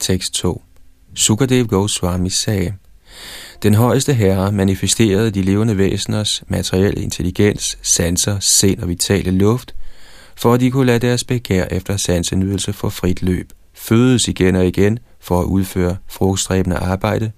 [0.07, 0.62] Tekst 2
[1.14, 2.74] Sukadev Goswami sagde,
[3.62, 9.74] Den højeste herre manifesterede de levende væseners materielle intelligens, sanser, sind og vitale luft,
[10.36, 14.66] for at de kunne lade deres begær efter sansenydelse få frit løb, fødes igen og
[14.66, 17.32] igen for at udføre frugtstræbende arbejde,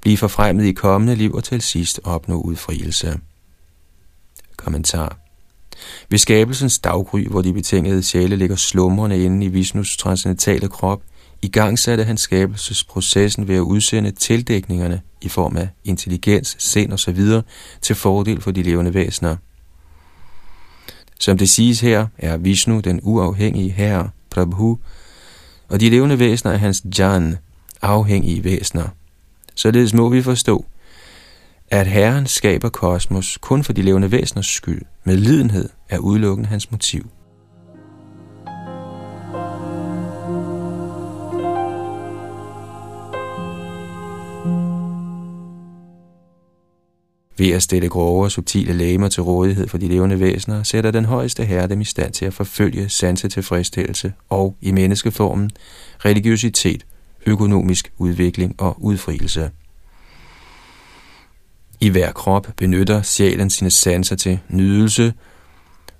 [0.00, 3.18] blive forfremmet i kommende liv og til sidst opnå udfrielse.
[4.56, 5.18] Kommentar
[6.08, 11.02] ved skabelsens daggry, hvor de betingede sjæle ligger slumrende inde i Vishnus transcendentale krop,
[11.42, 16.98] i gang satte han skabelsesprocessen ved at udsende tildækningerne i form af intelligens, sind og
[16.98, 17.42] så videre
[17.82, 19.36] til fordel for de levende væsener.
[21.20, 24.78] Som det siges her, er Vishnu den uafhængige herre, Prabhu,
[25.68, 27.36] og de levende væsener er hans Jan,
[27.82, 28.88] afhængige væsener.
[29.54, 30.64] Således må vi forstå,
[31.70, 34.82] at Herren skaber kosmos kun for de levende væseners skyld.
[35.04, 37.10] Med lidenhed er udelukkende hans motiv.
[47.38, 51.04] Ved at stille grove og subtile lægemer til rådighed for de levende væsener, sætter den
[51.04, 55.50] højeste herre dem i stand til at forfølge sansetilfredsstillelse og, i menneskeformen,
[56.04, 56.86] religiøsitet,
[57.26, 59.50] økonomisk udvikling og udfrielse.
[61.80, 65.12] I hver krop benytter sjælen sine sanser til nydelse,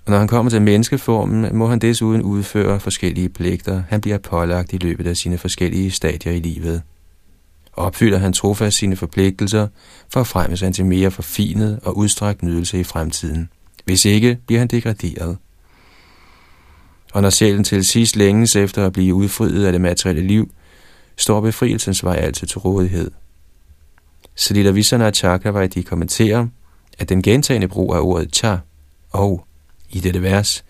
[0.05, 4.72] og når han kommer til menneskeformen, må han desuden udføre forskellige pligter, han bliver pålagt
[4.72, 6.82] i løbet af sine forskellige stadier i livet
[7.79, 9.68] opfylder han trofast sine forpligtelser,
[10.09, 13.49] for at fremme sig til mere forfinet og udstrakt nydelse i fremtiden.
[13.85, 15.37] Hvis ikke, bliver han degraderet.
[17.12, 20.51] Og når sjælen til sidst længes efter at blive udfriet af det materielle liv,
[21.16, 23.11] står befrielsens vej altid til rådighed.
[24.35, 26.47] Salita Visana Chakravarti kommenterer,
[26.99, 28.57] at den gentagende brug af ordet cha
[29.11, 29.47] og
[29.91, 30.64] i dette vers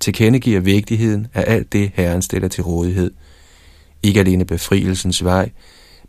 [0.00, 3.10] tilkendegiver vigtigheden af alt det, Herren stiller til rådighed.
[4.02, 5.50] Ikke alene befrielsens vej,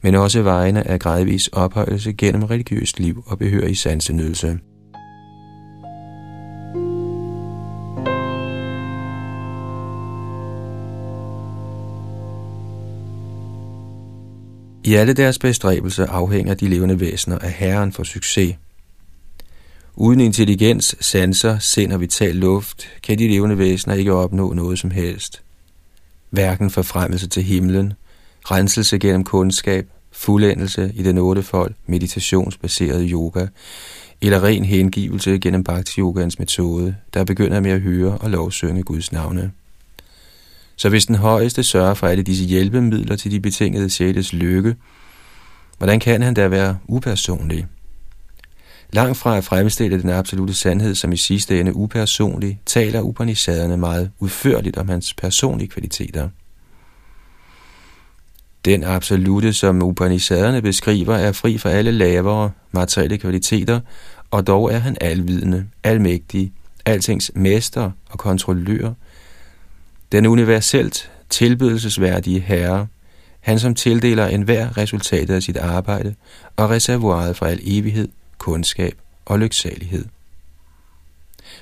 [0.03, 4.59] men også vejene af gradvis ophøjelse gennem religiøst liv og behørig sansenydelse.
[14.83, 18.55] I alle deres bestræbelser afhænger de levende væsener af Herren for succes.
[19.95, 24.91] Uden intelligens, sanser, sind og vital luft, kan de levende væsener ikke opnå noget som
[24.91, 25.41] helst.
[26.29, 27.93] Hverken forfremmelse til himlen,
[28.45, 33.47] renselse gennem kundskab, fuldendelse i den ottefold meditationsbaserede yoga,
[34.21, 39.51] eller ren hengivelse gennem bhakti-yogans metode, der begynder med at høre og lovsynge Guds navne.
[40.75, 44.75] Så hvis den højeste sørger for alle disse hjælpemidler til de betingede sjæles lykke,
[45.77, 47.67] hvordan kan han da være upersonlig?
[48.93, 54.11] Langt fra at fremstille den absolute sandhed som i sidste ende upersonlig, taler Upanishaderne meget
[54.19, 56.29] udførligt om hans personlige kvaliteter.
[58.65, 63.79] Den absolute, som Upanishaderne beskriver, er fri for alle lavere materielle kvaliteter,
[64.31, 66.51] og dog er han alvidende, almægtig,
[66.85, 68.93] altings mester og kontrollør.
[70.11, 72.87] Den universelt tilbydelsesværdige herre,
[73.39, 76.15] han som tildeler enhver resultatet af sit arbejde
[76.55, 78.07] og reservoiret for al evighed,
[78.37, 80.05] kundskab og lyksalighed.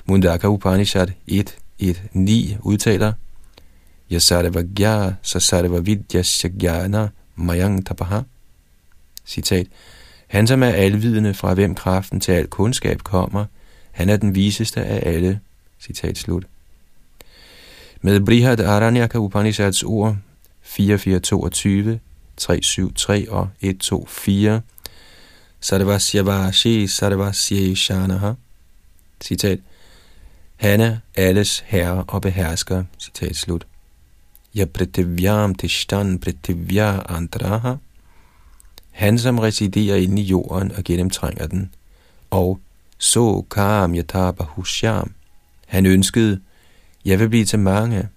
[0.05, 3.13] Mundaka Upanishad 1.1.9 udtaler,
[4.11, 8.21] Yasarvagya Gya Sasarva Vidya Mayang Tapaha.
[9.25, 9.67] Citat.
[10.27, 13.45] Han som er alvidende, fra hvem kraften til al kundskab kommer,
[13.91, 15.39] han er den viseste af alle.
[15.79, 16.43] Citat slut.
[18.01, 20.17] Med Brihad Aranyaka Upanishads ord
[20.61, 21.99] 4422,
[22.37, 24.61] 373 og 124,
[25.59, 28.33] Sarvasyavashi Sarvasye Shanaha.
[29.21, 29.59] Citat.
[30.55, 32.83] Han er alles herre og behersker.
[32.99, 33.65] Citat slut.
[34.55, 37.75] Ja pritivyam tishtan pritivya andraha.
[38.91, 41.73] Han, som residerer inde i jorden og gennemtrænger den.
[42.29, 42.59] Og
[42.97, 45.11] så kam yataba husham.
[45.67, 46.39] Han ønskede,
[47.05, 48.09] jeg vil blive til mange.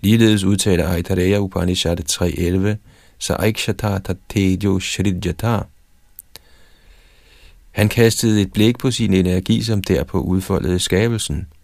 [0.00, 2.76] Ligeledes udtaler Aitareya Upanishad 3.11,
[3.18, 5.58] så aikshata tatejo shridjata.
[7.70, 11.46] Han kastede et blik på sin energi, som derpå udfoldede skabelsen–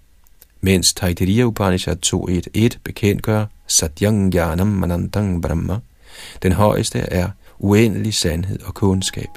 [0.65, 5.79] mens Taittiriya Upanishad 2.1.1 bekendtgør Satyang Jnanam Manantang Brahma.
[6.43, 9.29] Den højeste er uendelig sandhed og kundskab.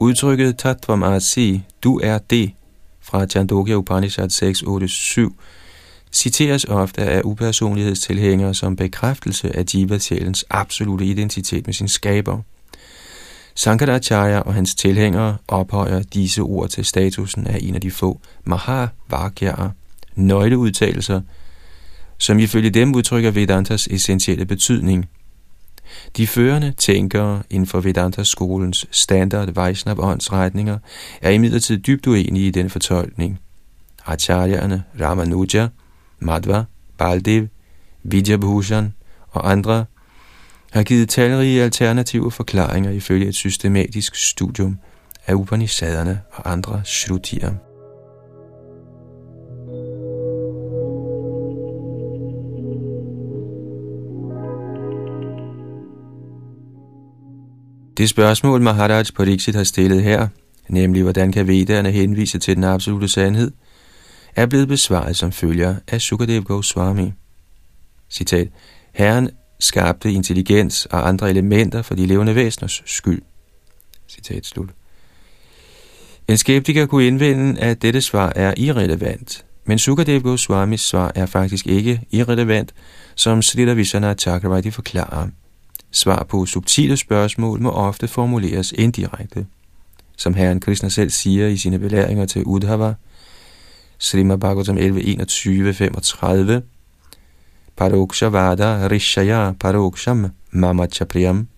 [0.00, 2.52] Udtrykket Tattvam Asi, du er det,
[3.00, 5.32] fra Chandogya Upanishad 6.8.7,
[6.14, 12.38] citeres ofte af upersonlighedstilhængere som bekræftelse af Jiva-sjælens absolute identitet med sin skaber.
[13.54, 19.70] Sankaracharya og hans tilhængere ophøjer disse ord til statusen af en af de få Mahavakyaer,
[20.14, 21.20] nøgleudtalelser,
[22.18, 25.08] som ifølge dem udtrykker Vedantas essentielle betydning.
[26.16, 30.78] De førende tænkere inden for Vedantas skolens standard Vaishnav åndsretninger
[31.22, 33.40] er imidlertid dybt uenige i den fortolkning.
[34.06, 35.68] Acharya'erne Ramanuja
[36.18, 36.64] Madhva,
[36.98, 37.46] Baldev,
[38.02, 38.94] Vidyabhushan
[39.30, 39.84] og andre
[40.72, 44.78] har givet talrige alternative forklaringer ifølge et systematisk studium
[45.26, 47.54] af Upanishaderne og andre shrutier.
[57.96, 60.28] Det spørgsmål, Maharaj Pariksit har stillet her,
[60.68, 63.50] nemlig hvordan kan vedderne henvise til den absolute sandhed,
[64.36, 67.12] er blevet besvaret som følger af Sukadev Goswami.
[68.10, 68.48] Citat,
[68.92, 69.30] Herren
[69.60, 73.22] skabte intelligens og andre elementer for de levende væseners skyld.
[74.08, 74.68] Citat slut.
[76.28, 81.66] En skeptiker kunne indvende, at dette svar er irrelevant, men Sukadev Goswamis svar er faktisk
[81.66, 82.74] ikke irrelevant,
[83.14, 85.28] som Srila Vishana Chakravarti forklarer.
[85.90, 89.46] Svar på subtile spørgsmål må ofte formuleres indirekte.
[90.16, 92.94] Som herren Krishna selv siger i sine belæringer til Udhava,
[94.04, 96.62] Srimad Bhagavatam 11, 21, 35.
[97.76, 101.48] Paroksha Vada Rishaya Paroksham Mamachapriyam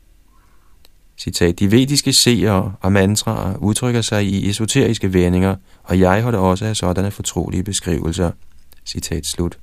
[1.18, 6.64] Citat, de vediske seere og mantraer udtrykker sig i esoteriske vendinger, og jeg holder også
[6.64, 8.30] af sådanne fortrolige beskrivelser.
[8.84, 9.58] Citat slut.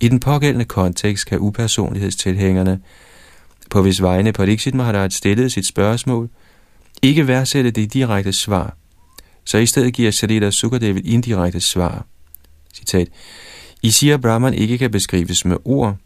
[0.00, 2.80] I den pågældende kontekst kan upersonlighedstilhængerne,
[3.70, 6.28] på hvis vegne Pariksit Maharaj stillede sit spørgsmål,
[7.02, 8.77] ikke værdsætte det direkte svar,
[9.48, 12.06] så i stedet giver Sharita Sukadev et indirekte svar.
[12.74, 13.08] Citat.
[13.82, 15.96] I siger, at Brahman ikke kan beskrives med ord,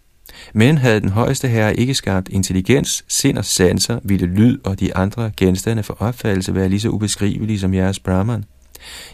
[0.54, 4.96] men havde den højeste herre ikke skabt intelligens, sind og sanser, ville lyd og de
[4.96, 8.44] andre genstande for opfattelse være lige så ubeskrivelige som jeres Brahman.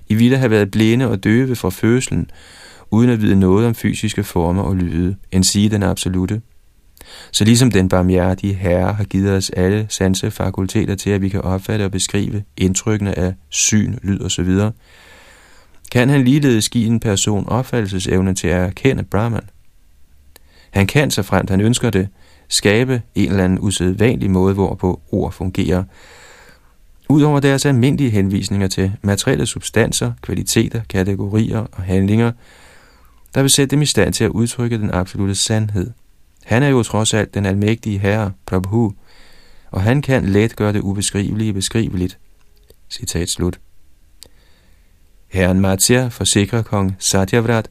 [0.09, 2.31] I ville have været blinde og døve fra fødslen,
[2.91, 6.41] uden at vide noget om fysiske former og lyde, end sige den absolute.
[7.33, 11.85] Så ligesom den barmhjertige Herre har givet os alle sansefakulteter til, at vi kan opfatte
[11.85, 14.51] og beskrive indtrykkene af syn, lyd osv.,
[15.93, 19.49] kan han ligeledes give en person opfattelsesevne til at erkende Brahman.
[20.71, 22.09] Han kan, så fremt han ønsker det,
[22.49, 25.85] skabe en eller anden usædvanlig måde, hvorpå ord fungerer,
[27.11, 32.33] Udover deres almindelige henvisninger til materielle substanser, kvaliteter, kategorier og handlinger,
[33.35, 35.91] der vil sætte dem i stand til at udtrykke den absolute sandhed.
[36.49, 38.93] Han er jo trods alt den almægtige herre, Prabhu,
[39.71, 42.19] og han kan let gøre det ubeskrivelige beskriveligt.
[42.91, 43.61] Citat slut.
[45.27, 47.71] Herren Matsya forsikrer kong Satyavrat,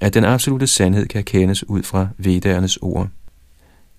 [0.00, 3.08] at den absolute sandhed kan kendes ud fra vedernes ord.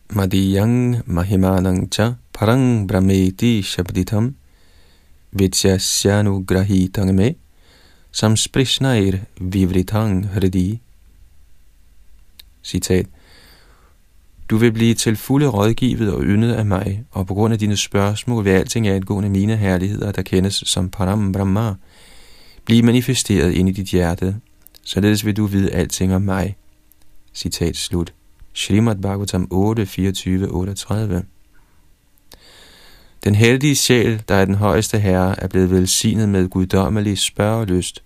[0.10, 4.36] Madiyang mahimanang cha parang brahmeti shabditam
[5.32, 7.36] vityasyanu grahitang
[8.12, 10.82] som sprishnair vivritang hridi.
[12.64, 13.06] Citat.
[14.50, 17.78] Du vil blive til fulde rådgivet og yndet af mig, og på grund af dine
[17.78, 21.74] spørgsmål vil alting angående mine herligheder, der kendes som Param Brahma,
[22.66, 24.36] blive manifesteret ind i dit hjerte,
[24.84, 26.56] således vil du vide alting om mig.
[27.34, 28.14] Citat slut.
[28.54, 31.24] Srimad Bhagavatam 8, 24, 38
[33.24, 38.04] Den heldige sjæl, der er den højeste herre, er blevet velsignet med guddommelig spørgelyst.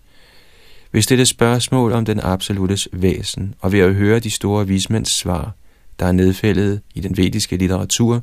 [0.91, 5.11] Hvis det er spørgsmål om den absolutes væsen, og ved at høre de store vismænds
[5.11, 5.55] svar,
[6.03, 8.21] der er nedfældet i den vediske litteratur,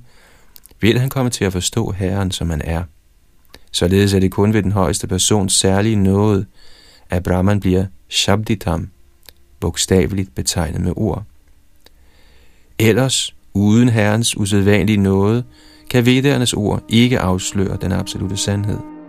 [0.81, 2.83] vil han komme til at forstå Herren, som han er.
[3.72, 6.47] Således er det kun ved den højeste persons særlige nåde,
[7.11, 8.89] at Brahman bliver Shabditam,
[9.61, 11.22] bogstaveligt betegnet med ord.
[12.78, 15.45] Ellers, uden Herrens usædvanlige nåde,
[15.91, 18.99] kan vedernes ord ikke afsløre den absolute sandhed.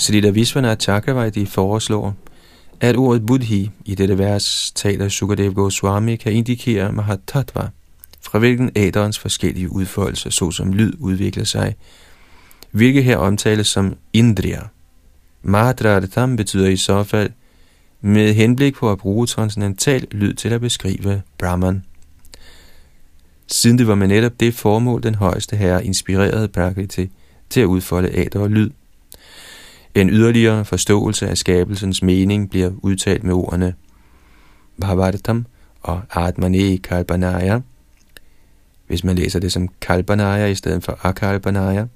[0.00, 2.14] Srila Vishwanath Chakravarti foreslår,
[2.80, 7.68] at ordet buddhi i dette vers taler Sukadev Goswami kan indikere Mahatattva,
[8.20, 11.76] fra hvilken æderens forskellige udfoldelser, såsom lyd, udvikler sig,
[12.70, 14.60] hvilket her omtales som indriya.
[15.42, 17.30] Mahadradatam betyder i så fald
[18.00, 21.84] med henblik på at bruge transcendental lyd til at beskrive Brahman.
[23.46, 27.10] Siden det var med netop det formål, den højeste herre inspirerede Prakriti
[27.50, 28.70] til at udfolde æder og lyd.
[29.94, 33.74] En yderligere forståelse af skabelsens mening bliver udtalt med ordene
[34.80, 35.46] Bhavartam
[35.80, 37.60] og Atmane Kalpanaya.
[38.86, 41.86] Hvis man læser det som Kalpanaya i stedet for Akalpanaya.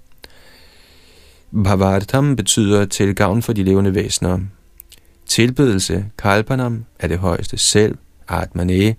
[1.52, 4.38] Bhavartam betyder til gavn for de levende væsener.
[5.26, 8.94] Tilbedelse, Kalpanam, er det højeste selv, Atmane,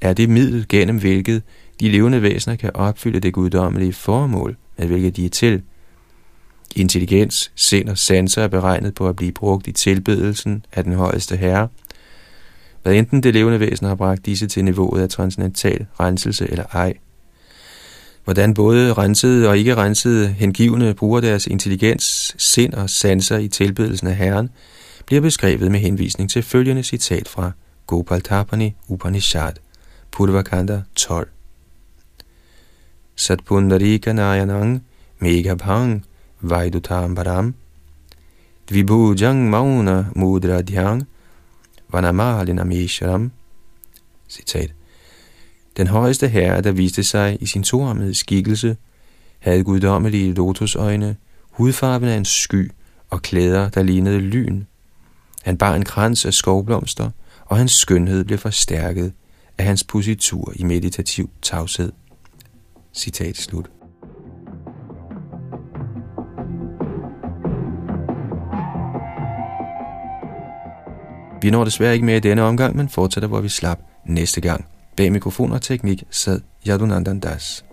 [0.00, 1.42] er det middel gennem hvilket
[1.80, 5.62] de levende væsener kan opfylde det guddommelige formål, med hvilket de er til–
[6.76, 11.36] Intelligens, sind og sanser er beregnet på at blive brugt i tilbedelsen af den højeste
[11.36, 11.68] herre.
[12.82, 16.94] Hvad enten det levende væsen har bragt disse til niveauet af transcendental renselse eller ej.
[18.24, 24.06] Hvordan både rensede og ikke rensede hengivne bruger deres intelligens, sind og sanser i tilbedelsen
[24.06, 24.50] af Herren,
[25.06, 27.52] bliver beskrevet med henvisning til følgende citat fra
[27.86, 29.52] Gopal Tapani Upanishad,
[30.10, 31.28] Purvakanda 12.
[33.16, 34.84] Satpundarika Nayanang
[35.18, 36.04] Megabhang
[36.50, 37.54] Vaidutambaram,
[38.70, 41.06] Dvibhujang Mauna Mudradhyang,
[41.92, 43.32] Vanamalinamesharam.
[44.28, 44.74] Citat.
[45.76, 48.76] Den højeste herre, der viste sig i sin toarmede skikkelse,
[49.38, 51.16] havde guddommelige lotusøjne,
[51.50, 52.70] hudfarven af en sky
[53.10, 54.64] og klæder, der lignede lyn.
[55.42, 57.10] Han bar en krans af skovblomster,
[57.44, 59.12] og hans skønhed blev forstærket
[59.58, 61.92] af hans positur i meditativ tavshed.
[62.92, 63.70] Citat slut.
[71.44, 74.66] Vi når desværre ikke mere i denne omgang, men fortsætter, hvor vi slap næste gang.
[74.96, 77.64] Bag mikrofon og teknik sad Yadunandan Das.